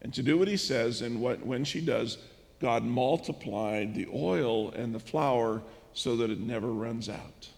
and 0.03 0.13
to 0.15 0.23
do 0.25 0.37
what 0.37 0.49
he 0.49 0.57
says. 0.57 1.01
And 1.01 1.21
what, 1.21 1.47
when 1.47 1.63
she 1.63 1.81
does, 1.81 2.19
God 2.61 2.83
multiplied 2.83 3.95
the 3.95 4.09
oil 4.13 4.73
and 4.73 4.93
the 4.93 4.99
flour 4.99 5.63
so 5.95 6.17
that 6.17 6.29
it 6.29 6.41
never 6.41 6.73
runs 6.73 7.09
out, 7.09 7.49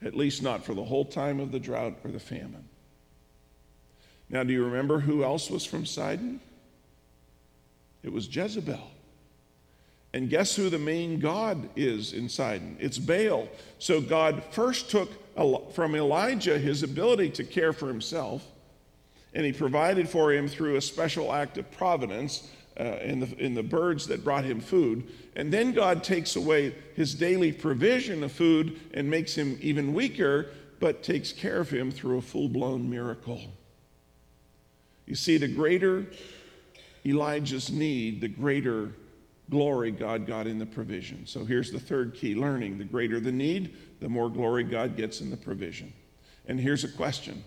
at 0.00 0.16
least 0.16 0.42
not 0.42 0.64
for 0.64 0.72
the 0.72 0.84
whole 0.84 1.04
time 1.04 1.38
of 1.38 1.52
the 1.52 1.58
drought 1.58 1.98
or 2.02 2.10
the 2.10 2.18
famine. 2.18 2.64
Now, 4.30 4.42
do 4.42 4.54
you 4.54 4.64
remember 4.64 5.00
who 5.00 5.22
else 5.22 5.50
was 5.50 5.66
from 5.66 5.84
Sidon? 5.84 6.40
It 8.02 8.10
was 8.10 8.34
Jezebel. 8.34 8.90
And 10.14 10.30
guess 10.30 10.56
who 10.56 10.70
the 10.70 10.78
main 10.78 11.20
god 11.20 11.68
is 11.76 12.14
in 12.14 12.30
Sidon? 12.30 12.78
It's 12.80 12.96
Baal. 12.96 13.48
So 13.78 14.00
God 14.00 14.42
first 14.52 14.88
took 14.88 15.10
from 15.74 15.94
Elijah 15.94 16.58
his 16.58 16.82
ability 16.82 17.28
to 17.32 17.44
care 17.44 17.74
for 17.74 17.86
himself, 17.86 18.42
and 19.34 19.46
he 19.46 19.52
provided 19.52 20.08
for 20.08 20.32
him 20.32 20.48
through 20.48 20.76
a 20.76 20.80
special 20.80 21.32
act 21.32 21.58
of 21.58 21.70
providence 21.70 22.48
uh, 22.78 22.98
in, 23.02 23.20
the, 23.20 23.36
in 23.38 23.54
the 23.54 23.62
birds 23.62 24.06
that 24.06 24.24
brought 24.24 24.44
him 24.44 24.60
food. 24.60 25.06
And 25.36 25.52
then 25.52 25.72
God 25.72 26.02
takes 26.02 26.36
away 26.36 26.74
his 26.94 27.14
daily 27.14 27.52
provision 27.52 28.22
of 28.22 28.32
food 28.32 28.80
and 28.94 29.08
makes 29.08 29.34
him 29.34 29.58
even 29.60 29.94
weaker, 29.94 30.48
but 30.80 31.02
takes 31.02 31.32
care 31.32 31.60
of 31.60 31.70
him 31.70 31.90
through 31.90 32.18
a 32.18 32.22
full 32.22 32.48
blown 32.48 32.88
miracle. 32.88 33.40
You 35.06 35.14
see, 35.14 35.38
the 35.38 35.48
greater 35.48 36.06
Elijah's 37.04 37.70
need, 37.70 38.20
the 38.20 38.28
greater 38.28 38.92
glory 39.50 39.90
God 39.90 40.26
got 40.26 40.46
in 40.46 40.58
the 40.58 40.66
provision. 40.66 41.26
So 41.26 41.44
here's 41.44 41.72
the 41.72 41.80
third 41.80 42.14
key 42.14 42.34
learning 42.34 42.78
the 42.78 42.84
greater 42.84 43.20
the 43.20 43.32
need, 43.32 43.76
the 44.00 44.08
more 44.08 44.30
glory 44.30 44.62
God 44.62 44.96
gets 44.96 45.20
in 45.20 45.30
the 45.30 45.36
provision. 45.36 45.92
And 46.46 46.58
here's 46.58 46.84
a 46.84 46.88
question 46.88 47.44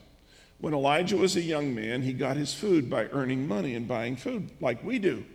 When 0.64 0.74
Elijah 0.74 1.18
was 1.18 1.36
a 1.36 1.42
young 1.42 1.76
man, 1.76 2.04
he 2.04 2.14
got 2.14 2.38
his 2.38 2.54
food 2.54 2.90
by 2.90 3.08
earning 3.08 3.50
money 3.50 3.76
and 3.76 3.86
buying 3.86 4.16
food, 4.16 4.50
like 4.62 4.82
we 4.82 4.98
do. 4.98 5.26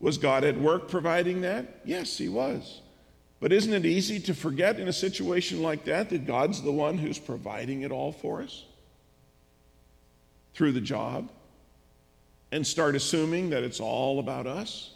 Was 0.00 0.18
God 0.18 0.42
at 0.42 0.58
work 0.58 0.88
providing 0.88 1.42
that? 1.42 1.80
Yes, 1.84 2.18
he 2.18 2.28
was. 2.28 2.82
But 3.38 3.52
isn't 3.52 3.72
it 3.72 3.86
easy 3.86 4.18
to 4.18 4.34
forget 4.34 4.80
in 4.80 4.88
a 4.88 4.92
situation 4.92 5.62
like 5.62 5.84
that 5.84 6.10
that 6.10 6.26
God's 6.26 6.60
the 6.60 6.72
one 6.72 6.98
who's 6.98 7.20
providing 7.20 7.82
it 7.82 7.92
all 7.92 8.10
for 8.10 8.42
us? 8.42 8.64
Through 10.54 10.72
the 10.72 10.80
job? 10.80 11.30
And 12.50 12.66
start 12.66 12.96
assuming 12.96 13.50
that 13.50 13.62
it's 13.62 13.78
all 13.78 14.18
about 14.18 14.48
us? 14.48 14.92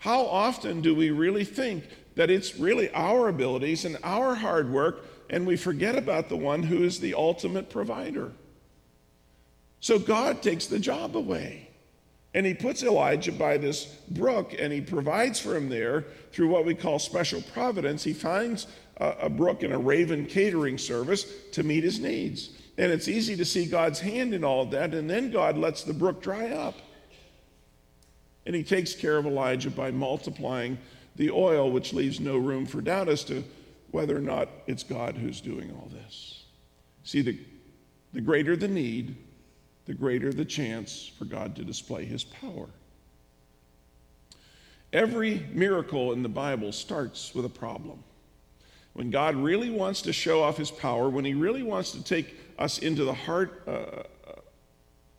How 0.00 0.20
often 0.26 0.82
do 0.82 0.94
we 0.94 1.10
really 1.12 1.46
think 1.46 1.84
that 2.14 2.30
it's 2.30 2.56
really 2.56 2.90
our 2.92 3.28
abilities 3.28 3.84
and 3.84 3.98
our 4.02 4.34
hard 4.34 4.70
work, 4.70 5.06
and 5.30 5.46
we 5.46 5.56
forget 5.56 5.96
about 5.96 6.28
the 6.28 6.36
one 6.36 6.62
who 6.62 6.84
is 6.84 7.00
the 7.00 7.14
ultimate 7.14 7.70
provider? 7.70 8.32
So 9.80 9.98
God 9.98 10.42
takes 10.42 10.66
the 10.66 10.78
job 10.78 11.16
away. 11.16 11.68
And 12.34 12.44
he 12.44 12.52
puts 12.52 12.82
Elijah 12.82 13.30
by 13.30 13.58
this 13.58 13.84
brook 14.10 14.54
and 14.58 14.72
he 14.72 14.80
provides 14.80 15.38
for 15.38 15.56
him 15.56 15.68
there 15.68 16.06
through 16.32 16.48
what 16.48 16.64
we 16.64 16.74
call 16.74 16.98
special 16.98 17.40
providence. 17.52 18.02
He 18.02 18.12
finds 18.12 18.66
a, 18.96 19.10
a 19.22 19.30
brook 19.30 19.62
and 19.62 19.72
a 19.72 19.78
raven 19.78 20.26
catering 20.26 20.76
service 20.76 21.26
to 21.52 21.62
meet 21.62 21.84
his 21.84 22.00
needs. 22.00 22.50
And 22.76 22.90
it's 22.90 23.06
easy 23.06 23.36
to 23.36 23.44
see 23.44 23.66
God's 23.66 24.00
hand 24.00 24.34
in 24.34 24.42
all 24.42 24.66
that. 24.66 24.94
And 24.94 25.08
then 25.08 25.30
God 25.30 25.56
lets 25.56 25.84
the 25.84 25.94
brook 25.94 26.20
dry 26.20 26.48
up. 26.50 26.74
And 28.46 28.54
he 28.54 28.64
takes 28.64 28.94
care 28.94 29.16
of 29.16 29.26
Elijah 29.26 29.70
by 29.70 29.92
multiplying 29.92 30.78
the 31.16 31.30
oil, 31.30 31.70
which 31.70 31.92
leaves 31.92 32.20
no 32.20 32.36
room 32.36 32.66
for 32.66 32.80
doubt 32.80 33.08
as 33.08 33.24
to 33.24 33.44
whether 33.90 34.16
or 34.16 34.20
not 34.20 34.48
it's 34.66 34.82
God 34.82 35.16
who's 35.16 35.40
doing 35.40 35.70
all 35.72 35.88
this. 35.92 36.44
See, 37.04 37.22
the, 37.22 37.38
the 38.12 38.20
greater 38.20 38.56
the 38.56 38.68
need, 38.68 39.16
the 39.86 39.94
greater 39.94 40.32
the 40.32 40.44
chance 40.44 41.10
for 41.18 41.24
God 41.24 41.54
to 41.56 41.64
display 41.64 42.04
his 42.04 42.24
power. 42.24 42.66
Every 44.92 45.46
miracle 45.52 46.12
in 46.12 46.22
the 46.22 46.28
Bible 46.28 46.72
starts 46.72 47.34
with 47.34 47.44
a 47.44 47.48
problem. 47.50 48.02
When 48.94 49.10
God 49.10 49.34
really 49.34 49.70
wants 49.70 50.02
to 50.02 50.12
show 50.12 50.42
off 50.42 50.56
his 50.56 50.70
power, 50.70 51.08
when 51.08 51.24
he 51.24 51.34
really 51.34 51.64
wants 51.64 51.90
to 51.92 52.02
take 52.02 52.36
us 52.58 52.78
into 52.78 53.04
the 53.04 53.14
heart 53.14 53.62
uh, 53.66 54.04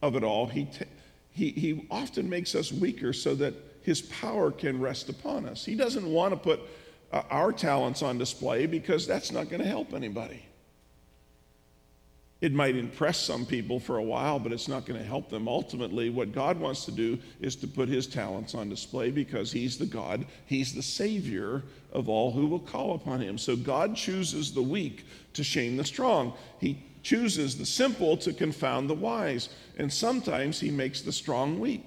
of 0.01 0.15
it 0.15 0.23
all, 0.23 0.47
he, 0.47 0.65
t- 0.65 0.85
he, 1.31 1.49
he 1.51 1.87
often 1.91 2.29
makes 2.29 2.55
us 2.55 2.71
weaker 2.71 3.11
so 3.11 3.35
that 3.35 3.53
his 3.85 4.01
power 4.01 4.49
can 4.49 4.81
rest 4.81 5.09
upon 5.09 5.45
us. 5.45 5.63
He 5.63 5.75
doesn't 5.75 6.11
want 6.11 6.33
to 6.33 6.37
put 6.37 6.59
uh, 7.11 7.21
our 7.29 7.53
talents 7.53 8.01
on 8.01 8.17
display 8.17 8.65
because 8.65 9.05
that's 9.05 9.31
not 9.31 9.47
going 9.47 9.61
to 9.61 9.67
help 9.67 9.93
anybody. 9.93 10.43
It 12.41 12.51
might 12.51 12.75
impress 12.75 13.19
some 13.19 13.45
people 13.45 13.79
for 13.79 13.97
a 13.97 14.03
while, 14.03 14.39
but 14.39 14.51
it's 14.51 14.67
not 14.67 14.87
going 14.87 14.99
to 14.99 15.05
help 15.05 15.29
them. 15.29 15.47
Ultimately, 15.47 16.09
what 16.09 16.31
God 16.31 16.59
wants 16.59 16.83
to 16.85 16.91
do 16.91 17.19
is 17.39 17.55
to 17.57 17.67
put 17.67 17.87
his 17.87 18.07
talents 18.07 18.55
on 18.55 18.69
display 18.69 19.11
because 19.11 19.51
he's 19.51 19.77
the 19.77 19.85
God, 19.85 20.25
he's 20.47 20.73
the 20.73 20.81
Savior 20.81 21.61
of 21.93 22.09
all 22.09 22.31
who 22.31 22.47
will 22.47 22.59
call 22.59 22.95
upon 22.95 23.21
him. 23.21 23.37
So 23.37 23.55
God 23.55 23.95
chooses 23.95 24.51
the 24.51 24.63
weak 24.63 25.05
to 25.33 25.43
shame 25.43 25.77
the 25.77 25.85
strong. 25.85 26.33
He 26.59 26.83
chooses 27.03 27.55
the 27.55 27.67
simple 27.67 28.17
to 28.17 28.33
confound 28.33 28.89
the 28.89 28.95
wise, 28.95 29.49
and 29.77 29.93
sometimes 29.93 30.59
he 30.59 30.71
makes 30.71 31.01
the 31.01 31.11
strong 31.11 31.59
weak, 31.59 31.85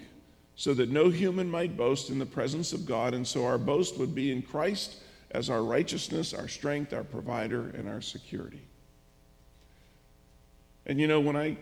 so 0.58 0.74
that 0.74 0.90
no 0.90 1.08
human 1.08 1.48
might 1.48 1.76
boast 1.76 2.10
in 2.10 2.18
the 2.18 2.26
presence 2.26 2.72
of 2.72 2.84
God, 2.84 3.14
and 3.14 3.24
so 3.24 3.46
our 3.46 3.58
boast 3.58 3.96
would 3.96 4.12
be 4.12 4.32
in 4.32 4.42
Christ 4.42 4.96
as 5.30 5.50
our 5.50 5.62
righteousness, 5.62 6.34
our 6.34 6.48
strength, 6.48 6.92
our 6.92 7.04
provider, 7.04 7.68
and 7.78 7.88
our 7.88 8.00
security. 8.00 8.60
And 10.84 11.00
you 11.00 11.06
know, 11.06 11.20
when 11.20 11.36
I 11.36 11.56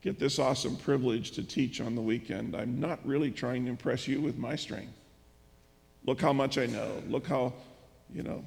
get 0.00 0.18
this 0.18 0.40
awesome 0.40 0.76
privilege 0.78 1.30
to 1.32 1.44
teach 1.44 1.80
on 1.80 1.94
the 1.94 2.00
weekend, 2.00 2.56
I'm 2.56 2.80
not 2.80 2.98
really 3.06 3.30
trying 3.30 3.66
to 3.66 3.70
impress 3.70 4.08
you 4.08 4.20
with 4.20 4.36
my 4.36 4.56
strength. 4.56 4.94
Look 6.04 6.20
how 6.20 6.32
much 6.32 6.58
I 6.58 6.66
know. 6.66 6.90
Look 7.08 7.28
how, 7.28 7.52
you 8.12 8.24
know, 8.24 8.44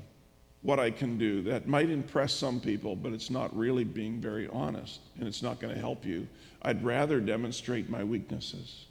what 0.64 0.82
I 0.82 0.92
can 0.92 1.18
do. 1.18 1.42
That 1.44 1.66
might 1.66 1.90
impress 1.90 2.34
some 2.34 2.60
people, 2.60 2.94
but 2.94 3.14
it's 3.14 3.30
not 3.30 3.56
really 3.56 3.86
being 3.86 4.20
very 4.20 4.50
honest, 4.52 5.00
and 5.18 5.30
it's 5.30 5.42
not 5.42 5.62
going 5.62 5.74
to 5.74 5.80
help 5.80 6.04
you. 6.04 6.28
I'd 6.62 6.84
rather 6.84 7.22
demonstrate 7.22 7.90
my 7.90 8.04
weaknesses 8.04 8.88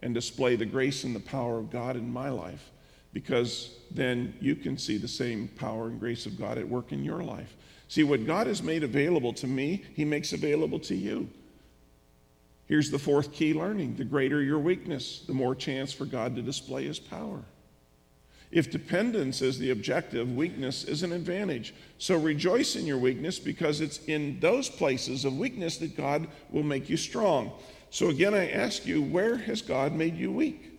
and 0.00 0.14
display 0.14 0.56
the 0.56 0.66
grace 0.66 1.04
and 1.04 1.14
the 1.14 1.20
power 1.20 1.58
of 1.58 1.70
God 1.70 1.96
in 1.96 2.12
my 2.12 2.28
life 2.28 2.70
because 3.12 3.74
then 3.90 4.34
you 4.40 4.54
can 4.54 4.76
see 4.76 4.98
the 4.98 5.08
same 5.08 5.48
power 5.48 5.88
and 5.88 5.98
grace 5.98 6.26
of 6.26 6.38
God 6.38 6.58
at 6.58 6.68
work 6.68 6.92
in 6.92 7.04
your 7.04 7.22
life. 7.22 7.56
See, 7.88 8.04
what 8.04 8.26
God 8.26 8.46
has 8.46 8.62
made 8.62 8.84
available 8.84 9.32
to 9.34 9.46
me, 9.46 9.84
He 9.94 10.04
makes 10.04 10.32
available 10.32 10.78
to 10.80 10.94
you. 10.94 11.28
Here's 12.66 12.90
the 12.90 12.98
fourth 12.98 13.32
key 13.32 13.54
learning 13.54 13.96
the 13.96 14.04
greater 14.04 14.42
your 14.42 14.58
weakness, 14.58 15.24
the 15.26 15.32
more 15.32 15.54
chance 15.54 15.92
for 15.92 16.04
God 16.04 16.36
to 16.36 16.42
display 16.42 16.84
His 16.84 16.98
power. 16.98 17.42
If 18.50 18.70
dependence 18.70 19.42
is 19.42 19.58
the 19.58 19.70
objective, 19.70 20.34
weakness 20.34 20.84
is 20.84 21.02
an 21.02 21.12
advantage. 21.12 21.74
So 21.98 22.18
rejoice 22.18 22.76
in 22.76 22.86
your 22.86 22.96
weakness 22.96 23.38
because 23.38 23.80
it's 23.80 23.98
in 24.04 24.40
those 24.40 24.70
places 24.70 25.24
of 25.24 25.36
weakness 25.36 25.76
that 25.78 25.96
God 25.96 26.28
will 26.50 26.62
make 26.62 26.88
you 26.88 26.96
strong. 26.96 27.52
So 27.90 28.08
again, 28.08 28.34
I 28.34 28.50
ask 28.50 28.86
you, 28.86 29.02
where 29.02 29.36
has 29.36 29.62
God 29.62 29.92
made 29.92 30.16
you 30.16 30.30
weak? 30.30 30.70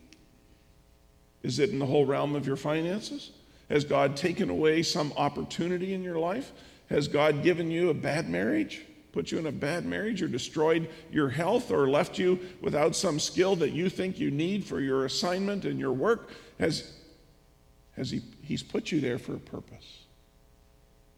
Is 1.44 1.60
it 1.60 1.70
in 1.70 1.80
the 1.80 1.86
whole 1.86 2.06
realm 2.06 2.36
of 2.36 2.46
your 2.46 2.56
finances? 2.56 3.32
Has 3.70 3.84
God 3.84 4.16
taken 4.16 4.50
away 4.50 4.84
some 4.84 5.14
opportunity 5.16 5.94
in 5.94 6.04
your 6.04 6.20
life? 6.20 6.52
Has 6.90 7.08
God 7.08 7.44
given 7.44 7.72
you 7.72 7.90
a 7.90 7.94
bad 7.94 8.30
marriage? 8.30 8.86
Put 9.12 9.32
you 9.32 9.40
in 9.40 9.48
a 9.48 9.52
bad 9.52 9.86
marriage 9.86 10.22
or 10.22 10.28
destroyed 10.28 10.90
your 11.12 11.30
health 11.30 11.72
or 11.72 11.90
left 11.90 12.20
you 12.20 12.40
without 12.62 12.96
some 12.96 13.20
skill 13.20 13.56
that 13.58 13.72
you 13.72 13.90
think 13.90 14.20
you 14.20 14.30
need 14.30 14.64
for 14.66 14.80
your 14.80 15.06
assignment 15.06 15.66
and 15.66 15.80
your 15.80 15.94
work? 15.94 16.30
Has 16.60 16.94
has 18.00 18.12
he, 18.12 18.22
He's 18.42 18.64
put 18.64 18.92
you 18.92 19.02
there 19.02 19.20
for 19.20 19.34
a 19.36 19.40
purpose. 19.40 20.06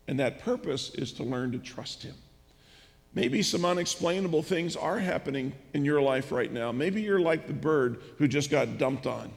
And 0.08 0.20
that 0.20 0.40
purpose 0.40 0.90
is 0.96 1.14
to 1.14 1.24
learn 1.24 1.52
to 1.52 1.60
trust 1.60 2.02
Him. 2.02 2.16
Maybe 3.14 3.42
some 3.42 3.66
unexplainable 3.66 4.44
things 4.44 4.76
are 4.76 5.00
happening 5.00 5.54
in 5.74 5.84
your 5.84 6.02
life 6.02 6.32
right 6.32 6.52
now. 6.52 6.72
Maybe 6.72 7.02
you're 7.02 7.20
like 7.20 7.46
the 7.46 7.54
bird 7.54 8.02
who 8.18 8.28
just 8.28 8.50
got 8.50 8.78
dumped 8.78 9.06
on, 9.06 9.32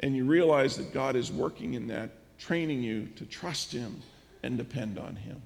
and 0.00 0.16
you 0.16 0.24
realize 0.24 0.76
that 0.76 0.92
God 0.92 1.14
is 1.14 1.30
working 1.30 1.74
in 1.74 1.86
that, 1.88 2.10
training 2.38 2.82
you 2.82 3.06
to 3.16 3.24
trust 3.24 3.72
Him 3.72 4.02
and 4.42 4.58
depend 4.58 4.98
on 4.98 5.14
Him. 5.14 5.40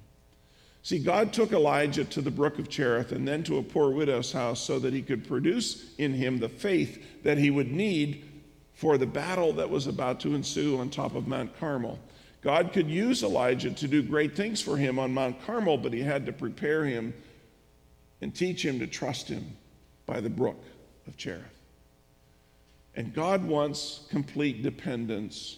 See, 0.81 0.99
God 0.99 1.33
took 1.33 1.51
Elijah 1.51 2.05
to 2.05 2.21
the 2.21 2.31
brook 2.31 2.57
of 2.57 2.69
Cherith 2.69 3.11
and 3.11 3.27
then 3.27 3.43
to 3.43 3.57
a 3.57 3.63
poor 3.63 3.91
widow's 3.91 4.31
house 4.31 4.61
so 4.61 4.79
that 4.79 4.93
he 4.93 5.01
could 5.01 5.27
produce 5.27 5.93
in 5.97 6.13
him 6.13 6.39
the 6.39 6.49
faith 6.49 7.23
that 7.23 7.37
he 7.37 7.51
would 7.51 7.71
need 7.71 8.23
for 8.73 8.97
the 8.97 9.05
battle 9.05 9.51
that 9.53 9.69
was 9.69 9.87
about 9.87 10.21
to 10.21 10.33
ensue 10.33 10.79
on 10.79 10.89
top 10.89 11.15
of 11.15 11.27
Mount 11.27 11.57
Carmel. 11.59 11.99
God 12.41 12.71
could 12.71 12.89
use 12.89 13.23
Elijah 13.23 13.71
to 13.71 13.87
do 13.89 14.01
great 14.01 14.37
things 14.37 14.61
for 14.61 14.77
him 14.77 14.97
on 14.97 15.13
Mount 15.13 15.45
Carmel, 15.45 15.77
but 15.77 15.91
he 15.91 16.01
had 16.01 16.25
to 16.25 16.31
prepare 16.31 16.85
him 16.85 17.13
and 18.21 18.33
teach 18.33 18.63
him 18.63 18.79
to 18.79 18.87
trust 18.87 19.27
him 19.27 19.55
by 20.05 20.19
the 20.19 20.29
brook 20.29 20.61
of 21.07 21.17
Cherith. 21.17 21.43
And 22.95 23.13
God 23.13 23.45
wants 23.45 24.05
complete 24.09 24.63
dependence 24.63 25.57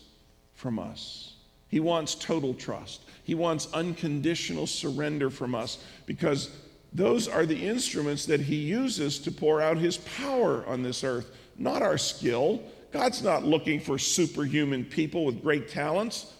from 0.53 0.77
us. 0.77 1.35
He 1.69 1.79
wants 1.79 2.15
total 2.15 2.53
trust. 2.53 3.01
He 3.23 3.33
wants 3.33 3.71
unconditional 3.73 4.67
surrender 4.67 5.29
from 5.29 5.55
us 5.55 5.83
because 6.05 6.49
those 6.93 7.27
are 7.27 7.45
the 7.45 7.67
instruments 7.67 8.25
that 8.25 8.41
He 8.41 8.57
uses 8.57 9.19
to 9.19 9.31
pour 9.31 9.61
out 9.61 9.77
His 9.77 9.97
power 9.97 10.65
on 10.67 10.83
this 10.83 11.03
earth, 11.03 11.31
not 11.57 11.81
our 11.81 11.97
skill. 11.97 12.61
God's 12.91 13.23
not 13.23 13.45
looking 13.45 13.79
for 13.79 13.97
superhuman 13.97 14.83
people 14.83 15.23
with 15.23 15.41
great 15.41 15.69
talents 15.69 16.33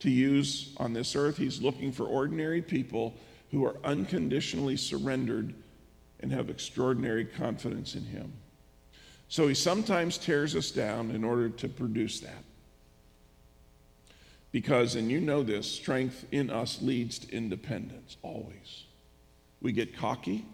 to 0.00 0.10
use 0.10 0.74
on 0.78 0.94
this 0.94 1.14
earth. 1.14 1.36
He's 1.36 1.60
looking 1.60 1.92
for 1.92 2.04
ordinary 2.04 2.62
people 2.62 3.14
who 3.54 3.64
are 3.64 3.76
unconditionally 3.84 4.76
surrendered 4.76 5.54
and 6.18 6.32
have 6.32 6.50
extraordinary 6.50 7.24
confidence 7.24 7.94
in 7.94 8.04
Him. 8.04 8.32
So 9.28 9.46
He 9.46 9.54
sometimes 9.54 10.18
tears 10.18 10.56
us 10.56 10.72
down 10.72 11.12
in 11.12 11.22
order 11.22 11.48
to 11.48 11.68
produce 11.68 12.18
that. 12.20 12.42
Because, 14.50 14.96
and 14.96 15.08
you 15.08 15.20
know 15.20 15.44
this, 15.44 15.70
strength 15.70 16.26
in 16.32 16.50
us 16.50 16.82
leads 16.82 17.20
to 17.20 17.32
independence, 17.32 18.16
always. 18.22 18.84
We 19.60 19.70
get 19.70 19.96
cocky. 19.96 20.44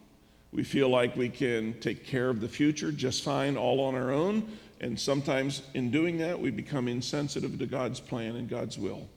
We 0.52 0.62
feel 0.62 0.90
like 0.90 1.16
we 1.16 1.30
can 1.30 1.80
take 1.80 2.06
care 2.06 2.28
of 2.28 2.40
the 2.40 2.48
future 2.48 2.92
just 2.92 3.22
fine 3.22 3.56
all 3.56 3.80
on 3.80 3.94
our 3.94 4.10
own. 4.10 4.46
And 4.80 4.98
sometimes 4.98 5.62
in 5.72 5.90
doing 5.90 6.18
that, 6.18 6.38
we 6.38 6.50
become 6.50 6.86
insensitive 6.86 7.58
to 7.58 7.66
God's 7.66 8.00
plan 8.00 8.36
and 8.36 8.48
God's 8.48 8.78
will. 8.78 9.08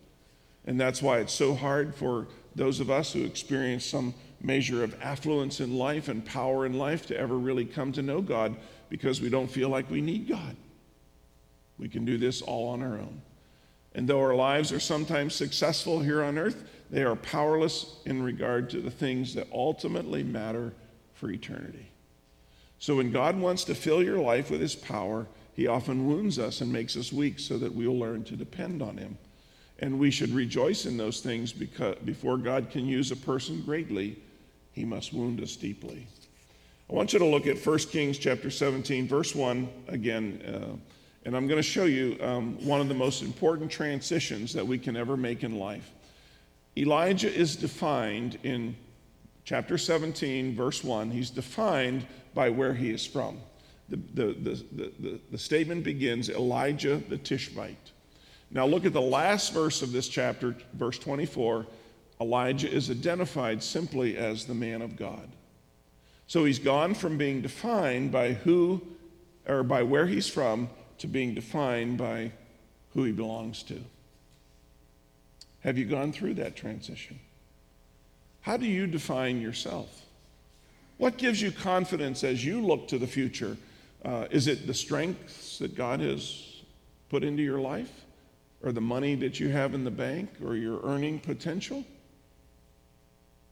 And 0.65 0.79
that's 0.79 1.01
why 1.01 1.19
it's 1.19 1.33
so 1.33 1.55
hard 1.55 1.93
for 1.93 2.27
those 2.55 2.79
of 2.79 2.89
us 2.89 3.13
who 3.13 3.23
experience 3.23 3.85
some 3.85 4.13
measure 4.41 4.83
of 4.83 4.95
affluence 5.01 5.59
in 5.59 5.77
life 5.77 6.07
and 6.07 6.23
power 6.25 6.65
in 6.65 6.77
life 6.77 7.05
to 7.07 7.17
ever 7.17 7.37
really 7.37 7.65
come 7.65 7.91
to 7.93 8.01
know 8.01 8.21
God 8.21 8.55
because 8.89 9.21
we 9.21 9.29
don't 9.29 9.49
feel 9.49 9.69
like 9.69 9.89
we 9.89 10.01
need 10.01 10.27
God. 10.27 10.55
We 11.79 11.89
can 11.89 12.05
do 12.05 12.17
this 12.17 12.41
all 12.41 12.69
on 12.69 12.81
our 12.81 12.93
own. 12.93 13.21
And 13.95 14.07
though 14.07 14.21
our 14.21 14.35
lives 14.35 14.71
are 14.71 14.79
sometimes 14.79 15.35
successful 15.35 15.99
here 15.99 16.23
on 16.23 16.37
earth, 16.37 16.63
they 16.89 17.03
are 17.03 17.15
powerless 17.15 17.97
in 18.05 18.21
regard 18.21 18.69
to 18.71 18.81
the 18.81 18.91
things 18.91 19.33
that 19.35 19.47
ultimately 19.51 20.23
matter 20.23 20.73
for 21.13 21.29
eternity. 21.29 21.89
So 22.79 22.97
when 22.97 23.11
God 23.11 23.39
wants 23.39 23.63
to 23.65 23.75
fill 23.75 24.03
your 24.03 24.19
life 24.19 24.51
with 24.51 24.61
his 24.61 24.75
power, 24.75 25.27
he 25.53 25.67
often 25.67 26.07
wounds 26.07 26.37
us 26.37 26.61
and 26.61 26.71
makes 26.71 26.97
us 26.97 27.13
weak 27.13 27.39
so 27.39 27.57
that 27.57 27.73
we'll 27.73 27.97
learn 27.97 28.23
to 28.25 28.35
depend 28.35 28.81
on 28.81 28.97
him. 28.97 29.17
And 29.83 29.99
we 29.99 30.11
should 30.11 30.29
rejoice 30.29 30.85
in 30.85 30.95
those 30.95 31.19
things 31.19 31.51
because 31.51 31.97
before 32.05 32.37
God 32.37 32.69
can 32.71 32.85
use 32.85 33.11
a 33.11 33.17
person 33.17 33.61
greatly, 33.65 34.17
he 34.71 34.85
must 34.85 35.11
wound 35.11 35.41
us 35.41 35.57
deeply. 35.57 36.07
I 36.89 36.93
want 36.93 37.11
you 37.11 37.19
to 37.19 37.25
look 37.25 37.47
at 37.47 37.57
1 37.57 37.77
Kings 37.79 38.17
chapter 38.17 38.49
17, 38.49 39.09
verse 39.09 39.35
1 39.35 39.67
again. 39.89 40.41
Uh, 40.47 40.77
and 41.25 41.35
I'm 41.35 41.47
going 41.47 41.57
to 41.57 41.61
show 41.61 41.83
you 41.83 42.17
um, 42.21 42.65
one 42.65 42.79
of 42.79 42.87
the 42.87 42.93
most 42.93 43.23
important 43.23 43.69
transitions 43.69 44.53
that 44.53 44.65
we 44.65 44.79
can 44.79 44.95
ever 44.95 45.17
make 45.17 45.43
in 45.43 45.59
life. 45.59 45.91
Elijah 46.77 47.29
is 47.29 47.57
defined 47.57 48.39
in 48.43 48.77
chapter 49.43 49.77
17, 49.77 50.55
verse 50.55 50.81
1. 50.81 51.11
He's 51.11 51.29
defined 51.29 52.07
by 52.33 52.49
where 52.49 52.73
he 52.73 52.89
is 52.89 53.05
from. 53.05 53.37
The, 53.89 53.97
the, 54.13 54.23
the, 54.31 54.65
the, 54.71 55.19
the 55.29 55.37
statement 55.37 55.83
begins 55.83 56.29
Elijah 56.29 57.01
the 57.09 57.17
Tishbite. 57.17 57.91
Now 58.53 58.67
look 58.67 58.85
at 58.85 58.93
the 58.93 59.01
last 59.01 59.51
verse 59.51 59.81
of 59.81 59.91
this 59.91 60.07
chapter, 60.07 60.55
verse 60.73 60.99
24. 60.99 61.65
Elijah 62.21 62.71
is 62.71 62.91
identified 62.91 63.63
simply 63.63 64.15
as 64.15 64.45
the 64.45 64.53
man 64.53 64.83
of 64.83 64.95
God. 64.95 65.27
So 66.27 66.45
he's 66.45 66.59
gone 66.59 66.93
from 66.93 67.17
being 67.17 67.41
defined 67.41 68.11
by 68.11 68.33
who 68.33 68.81
or 69.47 69.63
by 69.63 69.83
where 69.83 70.05
he's 70.05 70.29
from 70.29 70.69
to 70.99 71.07
being 71.07 71.33
defined 71.33 71.97
by 71.97 72.31
who 72.93 73.03
he 73.03 73.11
belongs 73.11 73.63
to. 73.63 73.81
Have 75.61 75.77
you 75.77 75.85
gone 75.85 76.13
through 76.13 76.35
that 76.35 76.55
transition? 76.55 77.19
How 78.41 78.57
do 78.57 78.67
you 78.67 78.85
define 78.85 79.41
yourself? 79.41 80.05
What 80.97 81.17
gives 81.17 81.41
you 81.41 81.51
confidence 81.51 82.23
as 82.23 82.45
you 82.45 82.61
look 82.61 82.87
to 82.89 82.99
the 82.99 83.07
future? 83.07 83.57
Uh, 84.05 84.27
is 84.29 84.47
it 84.47 84.67
the 84.67 84.73
strengths 84.73 85.57
that 85.57 85.75
God 85.75 86.01
has 86.01 86.61
put 87.09 87.23
into 87.23 87.41
your 87.41 87.59
life, 87.59 88.02
or 88.63 88.71
the 88.71 88.81
money 88.81 89.15
that 89.15 89.39
you 89.39 89.49
have 89.49 89.73
in 89.73 89.83
the 89.83 89.91
bank, 89.91 90.29
or 90.43 90.55
your 90.55 90.81
earning 90.83 91.19
potential? 91.19 91.83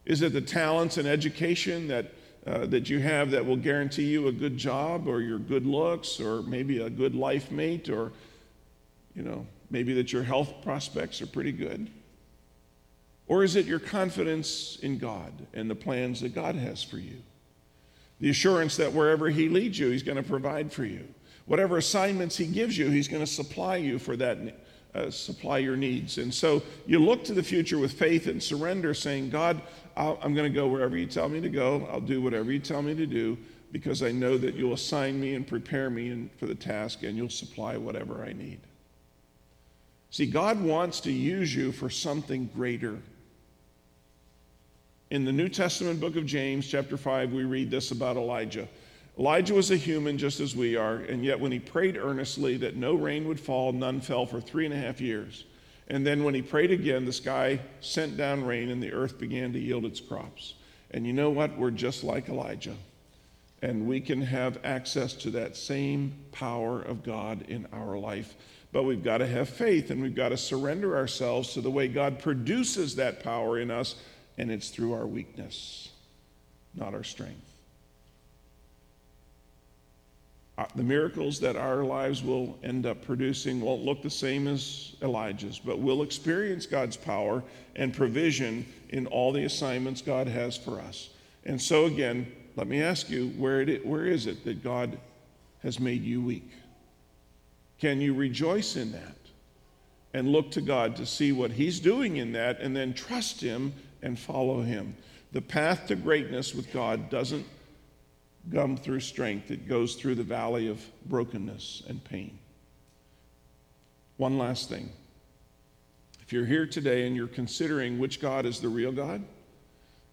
Is 0.05 0.21
it 0.21 0.33
the 0.33 0.41
talents 0.41 0.97
and 0.97 1.07
education 1.07 1.87
that 1.89 2.11
uh, 2.45 2.65
that 2.65 2.89
you 2.89 2.99
have 2.99 3.31
that 3.31 3.45
will 3.45 3.55
guarantee 3.55 4.05
you 4.05 4.27
a 4.27 4.31
good 4.31 4.57
job 4.57 5.07
or 5.07 5.21
your 5.21 5.37
good 5.37 5.65
looks 5.65 6.19
or 6.19 6.41
maybe 6.41 6.81
a 6.81 6.89
good 6.89 7.13
life 7.13 7.51
mate 7.51 7.87
or, 7.87 8.11
you 9.15 9.21
know, 9.21 9.45
maybe 9.69 9.93
that 9.93 10.11
your 10.11 10.23
health 10.23 10.51
prospects 10.63 11.21
are 11.21 11.27
pretty 11.27 11.51
good? 11.51 11.87
Or 13.27 13.43
is 13.43 13.55
it 13.55 13.65
your 13.65 13.79
confidence 13.79 14.79
in 14.81 14.97
God 14.97 15.31
and 15.53 15.69
the 15.69 15.75
plans 15.75 16.21
that 16.21 16.33
God 16.33 16.55
has 16.55 16.83
for 16.83 16.97
you? 16.97 17.17
The 18.19 18.29
assurance 18.29 18.75
that 18.77 18.91
wherever 18.91 19.29
He 19.29 19.47
leads 19.47 19.77
you, 19.77 19.89
He's 19.89 20.03
going 20.03 20.17
to 20.17 20.23
provide 20.23 20.73
for 20.73 20.83
you. 20.83 21.07
Whatever 21.45 21.77
assignments 21.77 22.37
He 22.37 22.47
gives 22.47 22.77
you, 22.77 22.89
He's 22.89 23.07
going 23.07 23.23
to 23.23 23.31
supply 23.31 23.77
you 23.77 23.99
for 23.99 24.15
that, 24.17 24.37
uh, 24.93 25.09
supply 25.09 25.57
your 25.57 25.77
needs. 25.77 26.17
And 26.17 26.33
so 26.33 26.61
you 26.85 26.99
look 26.99 27.23
to 27.25 27.33
the 27.33 27.43
future 27.43 27.77
with 27.77 27.93
faith 27.93 28.27
and 28.27 28.41
surrender, 28.41 28.93
saying, 28.93 29.29
God, 29.29 29.61
i 29.95 30.17
am 30.21 30.33
going 30.33 30.51
to 30.51 30.55
go 30.55 30.67
wherever 30.67 30.97
you 30.97 31.05
tell 31.05 31.29
me 31.29 31.41
to 31.41 31.49
go. 31.49 31.87
I'll 31.91 32.01
do 32.01 32.21
whatever 32.21 32.51
you 32.51 32.59
tell 32.59 32.81
me 32.81 32.95
to 32.95 33.05
do 33.05 33.37
because 33.71 34.03
I 34.03 34.11
know 34.11 34.37
that 34.37 34.55
you'll 34.55 34.73
assign 34.73 35.19
me 35.19 35.35
and 35.35 35.47
prepare 35.47 35.89
me 35.89 36.29
for 36.37 36.45
the 36.45 36.55
task 36.55 37.03
and 37.03 37.15
you'll 37.15 37.29
supply 37.29 37.77
whatever 37.77 38.23
I 38.23 38.33
need. 38.33 38.59
See, 40.09 40.25
God 40.25 40.61
wants 40.61 40.99
to 41.01 41.11
use 41.11 41.55
you 41.55 41.71
for 41.71 41.89
something 41.89 42.49
greater. 42.53 42.99
In 45.09 45.23
the 45.23 45.31
New 45.31 45.47
Testament 45.47 46.01
book 46.01 46.17
of 46.17 46.25
James, 46.25 46.67
chapter 46.67 46.97
5, 46.97 47.31
we 47.31 47.43
read 47.43 47.71
this 47.71 47.91
about 47.91 48.17
Elijah. 48.17 48.67
Elijah 49.21 49.53
was 49.53 49.69
a 49.69 49.77
human 49.77 50.17
just 50.17 50.39
as 50.39 50.55
we 50.55 50.75
are, 50.75 50.95
and 50.95 51.23
yet 51.23 51.39
when 51.39 51.51
he 51.51 51.59
prayed 51.59 51.95
earnestly 51.95 52.57
that 52.57 52.75
no 52.75 52.95
rain 52.95 53.27
would 53.27 53.39
fall, 53.39 53.71
none 53.71 54.01
fell 54.01 54.25
for 54.25 54.41
three 54.41 54.65
and 54.65 54.73
a 54.73 54.77
half 54.77 54.99
years. 54.99 55.45
And 55.89 56.03
then 56.03 56.23
when 56.23 56.33
he 56.33 56.41
prayed 56.41 56.71
again, 56.71 57.05
the 57.05 57.13
sky 57.13 57.59
sent 57.81 58.17
down 58.17 58.43
rain 58.43 58.71
and 58.71 58.81
the 58.81 58.91
earth 58.91 59.19
began 59.19 59.53
to 59.53 59.59
yield 59.59 59.85
its 59.85 59.99
crops. 59.99 60.55
And 60.89 61.05
you 61.05 61.13
know 61.13 61.29
what? 61.29 61.55
We're 61.55 61.69
just 61.69 62.03
like 62.03 62.29
Elijah. 62.29 62.73
And 63.61 63.87
we 63.87 64.01
can 64.01 64.23
have 64.23 64.57
access 64.63 65.13
to 65.13 65.29
that 65.29 65.55
same 65.55 66.15
power 66.31 66.81
of 66.81 67.03
God 67.03 67.43
in 67.47 67.67
our 67.73 67.99
life. 67.99 68.33
But 68.71 68.85
we've 68.85 69.03
got 69.03 69.19
to 69.19 69.27
have 69.27 69.49
faith 69.49 69.91
and 69.91 70.01
we've 70.01 70.15
got 70.15 70.29
to 70.29 70.37
surrender 70.37 70.97
ourselves 70.97 71.53
to 71.53 71.61
the 71.61 71.69
way 71.69 71.87
God 71.87 72.17
produces 72.17 72.95
that 72.95 73.23
power 73.23 73.59
in 73.59 73.69
us. 73.69 73.93
And 74.39 74.49
it's 74.49 74.69
through 74.69 74.93
our 74.93 75.05
weakness, 75.05 75.89
not 76.73 76.95
our 76.95 77.03
strength. 77.03 77.41
Uh, 77.41 77.51
Uh, 80.57 80.65
the 80.75 80.83
miracles 80.83 81.39
that 81.39 81.55
our 81.55 81.83
lives 81.83 82.23
will 82.23 82.57
end 82.63 82.85
up 82.85 83.01
producing 83.01 83.61
won't 83.61 83.83
look 83.83 84.01
the 84.01 84.09
same 84.09 84.47
as 84.47 84.95
Elijah's, 85.01 85.59
but 85.59 85.79
we'll 85.79 86.03
experience 86.03 86.65
God's 86.65 86.97
power 86.97 87.41
and 87.75 87.93
provision 87.93 88.65
in 88.89 89.07
all 89.07 89.31
the 89.31 89.45
assignments 89.45 90.01
God 90.01 90.27
has 90.27 90.57
for 90.57 90.79
us. 90.81 91.09
And 91.45 91.59
so, 91.59 91.85
again, 91.85 92.31
let 92.55 92.67
me 92.67 92.81
ask 92.81 93.09
you 93.09 93.29
where, 93.37 93.61
it, 93.61 93.85
where 93.85 94.05
is 94.05 94.27
it 94.27 94.43
that 94.43 94.63
God 94.63 94.97
has 95.63 95.79
made 95.79 96.03
you 96.03 96.21
weak? 96.21 96.49
Can 97.79 98.01
you 98.01 98.13
rejoice 98.13 98.75
in 98.75 98.91
that 98.91 99.15
and 100.13 100.27
look 100.27 100.51
to 100.51 100.61
God 100.61 100.97
to 100.97 101.05
see 101.05 101.31
what 101.31 101.51
He's 101.51 101.79
doing 101.79 102.17
in 102.17 102.33
that 102.33 102.59
and 102.59 102.75
then 102.75 102.93
trust 102.93 103.41
Him 103.41 103.73
and 104.01 104.19
follow 104.19 104.61
Him? 104.61 104.95
The 105.31 105.41
path 105.41 105.87
to 105.87 105.95
greatness 105.95 106.53
with 106.53 106.71
God 106.73 107.09
doesn't 107.09 107.45
come 108.53 108.77
through 108.77 108.99
strength, 109.01 109.51
it 109.51 109.67
goes 109.67 109.95
through 109.95 110.15
the 110.15 110.23
valley 110.23 110.67
of 110.67 110.81
brokenness 111.05 111.83
and 111.87 112.03
pain. 112.03 112.39
One 114.17 114.37
last 114.37 114.69
thing. 114.69 114.89
If 116.21 116.33
you're 116.33 116.45
here 116.45 116.65
today 116.65 117.07
and 117.07 117.15
you're 117.15 117.27
considering 117.27 117.99
which 117.99 118.21
God 118.21 118.45
is 118.45 118.59
the 118.59 118.69
real 118.69 118.91
God, 118.91 119.23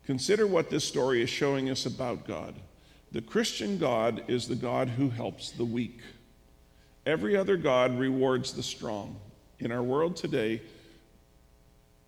consider 0.04 0.46
what 0.46 0.70
this 0.70 0.84
story 0.84 1.22
is 1.22 1.30
showing 1.30 1.70
us 1.70 1.86
about 1.86 2.26
God. 2.26 2.54
The 3.12 3.22
Christian 3.22 3.78
God 3.78 4.24
is 4.28 4.48
the 4.48 4.54
God 4.54 4.88
who 4.88 5.10
helps 5.10 5.50
the 5.50 5.64
weak. 5.64 6.00
Every 7.06 7.36
other 7.36 7.56
God 7.56 7.98
rewards 7.98 8.52
the 8.52 8.62
strong. 8.62 9.18
In 9.60 9.72
our 9.72 9.82
world 9.82 10.16
today, 10.16 10.60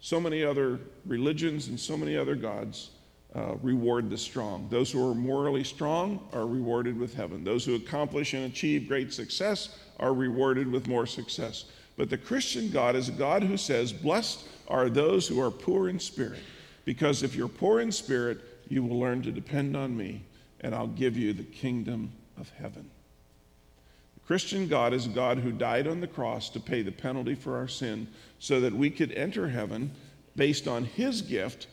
so 0.01 0.21
many 0.21 0.45
other 0.45 0.81
religions 1.07 1.69
and 1.69 1.79
so 1.79 1.97
many 1.97 2.17
other 2.17 2.35
gods 2.35 2.91
uh, 3.35 3.55
reward 3.63 4.11
the 4.11 4.19
strong. 4.19 4.67
Those 4.71 4.91
who 4.91 5.09
are 5.09 5.15
morally 5.15 5.63
strong 5.65 6.27
are 6.33 6.47
rewarded 6.47 6.99
with 6.99 7.15
heaven. 7.15 7.45
Those 7.45 7.65
who 7.65 7.77
accomplish 7.77 8.35
and 8.35 8.45
achieve 8.45 8.89
great 8.89 9.13
success 9.13 9.79
are 10.01 10.15
rewarded 10.15 10.71
with 10.71 10.89
more 10.89 11.07
success. 11.07 11.67
But 11.97 12.11
the 12.11 12.19
Christian 12.19 12.71
God 12.71 12.97
is 12.97 13.09
a 13.09 13.13
God 13.13 13.43
who 13.43 13.57
says, 13.57 13.93
Blessed 13.93 14.45
are 14.69 14.89
those 14.89 15.29
who 15.29 15.41
are 15.41 15.51
poor 15.51 15.89
in 15.89 16.01
spirit, 16.01 16.41
because 16.85 17.23
if 17.23 17.35
you're 17.35 17.49
poor 17.49 17.81
in 17.81 17.93
spirit, 17.93 18.41
you 18.69 18.83
will 18.83 18.99
learn 18.99 19.23
to 19.23 19.33
depend 19.33 19.77
on 19.77 19.97
me, 19.97 20.23
and 20.61 20.75
I'll 20.75 20.87
give 20.87 21.17
you 21.17 21.33
the 21.33 21.43
kingdom 21.43 22.13
of 22.39 22.51
heaven. 22.51 22.91
The 24.15 24.21
Christian 24.27 24.67
God 24.67 24.93
is 24.93 25.07
a 25.07 25.11
God 25.11 25.39
who 25.39 25.53
died 25.53 25.87
on 25.87 26.01
the 26.01 26.07
cross 26.07 26.49
to 26.51 26.61
pay 26.61 26.83
the 26.83 26.93
penalty 26.93 27.35
for 27.35 27.57
our 27.57 27.69
sin 27.69 28.09
so 28.39 28.61
that 28.61 28.73
we 28.73 28.91
could 28.91 29.13
enter 29.13 29.49
heaven 29.49 29.93
based 30.37 30.67
on 30.67 30.85
his 30.85 31.21
gift 31.21 31.67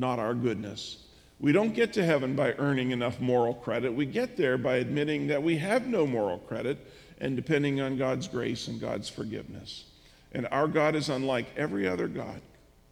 not 0.00 0.18
our 0.18 0.34
goodness. 0.34 1.04
We 1.38 1.52
don't 1.52 1.74
get 1.74 1.92
to 1.94 2.04
heaven 2.04 2.34
by 2.34 2.54
earning 2.54 2.90
enough 2.90 3.20
moral 3.20 3.54
credit. 3.54 3.94
We 3.94 4.06
get 4.06 4.36
there 4.36 4.58
by 4.58 4.76
admitting 4.76 5.28
that 5.28 5.42
we 5.42 5.56
have 5.58 5.86
no 5.86 6.06
moral 6.06 6.38
credit 6.38 6.78
and 7.18 7.36
depending 7.36 7.80
on 7.80 7.96
God's 7.96 8.28
grace 8.28 8.68
and 8.68 8.80
God's 8.80 9.08
forgiveness. 9.08 9.84
And 10.32 10.46
our 10.50 10.68
God 10.68 10.94
is 10.94 11.08
unlike 11.08 11.46
every 11.56 11.86
other 11.88 12.08
God 12.08 12.40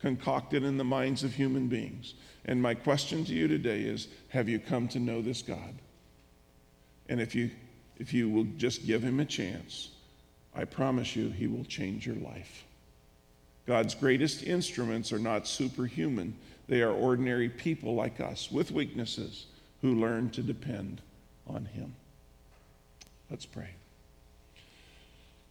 concocted 0.00 0.62
in 0.62 0.76
the 0.76 0.84
minds 0.84 1.24
of 1.24 1.34
human 1.34 1.68
beings. 1.68 2.14
And 2.44 2.62
my 2.62 2.74
question 2.74 3.24
to 3.24 3.32
you 3.32 3.48
today 3.48 3.80
is 3.82 4.08
Have 4.28 4.48
you 4.48 4.58
come 4.58 4.88
to 4.88 4.98
know 4.98 5.20
this 5.20 5.42
God? 5.42 5.74
And 7.08 7.20
if 7.20 7.34
you, 7.34 7.50
if 7.98 8.12
you 8.14 8.28
will 8.28 8.46
just 8.56 8.86
give 8.86 9.02
him 9.02 9.20
a 9.20 9.24
chance, 9.24 9.90
I 10.54 10.64
promise 10.64 11.16
you, 11.16 11.30
he 11.30 11.46
will 11.46 11.64
change 11.64 12.06
your 12.06 12.16
life. 12.16 12.64
God's 13.66 13.94
greatest 13.94 14.42
instruments 14.44 15.12
are 15.12 15.18
not 15.18 15.46
superhuman, 15.46 16.34
they 16.68 16.82
are 16.82 16.92
ordinary 16.92 17.48
people 17.48 17.94
like 17.94 18.20
us 18.20 18.50
with 18.50 18.70
weaknesses 18.70 19.46
who 19.80 19.94
learn 19.94 20.30
to 20.30 20.42
depend 20.42 21.00
on 21.46 21.64
him. 21.64 21.94
Let's 23.30 23.46
pray. 23.46 23.70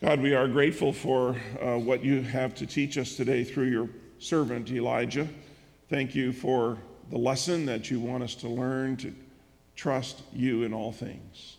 God, 0.01 0.21
we 0.21 0.35
are 0.35 0.47
grateful 0.47 0.93
for 0.93 1.35
uh, 1.59 1.77
what 1.77 2.03
you 2.03 2.21
have 2.21 2.53
to 2.55 2.67
teach 2.67 2.97
us 2.99 3.15
today 3.15 3.43
through 3.43 3.67
your 3.67 3.89
servant 4.19 4.69
Elijah. 4.69 5.27
Thank 5.89 6.13
you 6.13 6.31
for 6.31 6.77
the 7.09 7.17
lesson 7.17 7.65
that 7.65 7.89
you 7.89 7.99
want 7.99 8.23
us 8.23 8.35
to 8.35 8.47
learn 8.47 8.97
to 8.97 9.13
trust 9.75 10.21
you 10.33 10.63
in 10.63 10.73
all 10.73 10.91
things, 10.91 11.57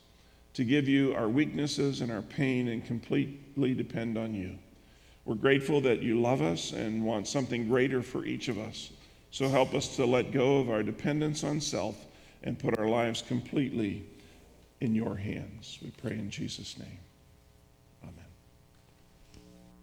to 0.54 0.64
give 0.64 0.88
you 0.88 1.14
our 1.14 1.28
weaknesses 1.28 2.00
and 2.00 2.12
our 2.12 2.22
pain 2.22 2.68
and 2.68 2.84
completely 2.84 3.74
depend 3.74 4.16
on 4.16 4.34
you. 4.34 4.58
We're 5.24 5.34
grateful 5.34 5.80
that 5.82 6.02
you 6.02 6.20
love 6.20 6.40
us 6.40 6.72
and 6.72 7.04
want 7.04 7.26
something 7.26 7.68
greater 7.68 8.02
for 8.02 8.24
each 8.24 8.48
of 8.48 8.58
us. 8.58 8.90
So 9.30 9.48
help 9.48 9.74
us 9.74 9.96
to 9.96 10.06
let 10.06 10.32
go 10.32 10.58
of 10.58 10.70
our 10.70 10.82
dependence 10.82 11.44
on 11.44 11.60
self 11.60 12.06
and 12.42 12.58
put 12.58 12.78
our 12.78 12.88
lives 12.88 13.22
completely 13.22 14.06
in 14.80 14.94
your 14.94 15.16
hands. 15.16 15.78
We 15.82 15.90
pray 15.90 16.12
in 16.12 16.30
Jesus' 16.30 16.78
name. 16.78 16.98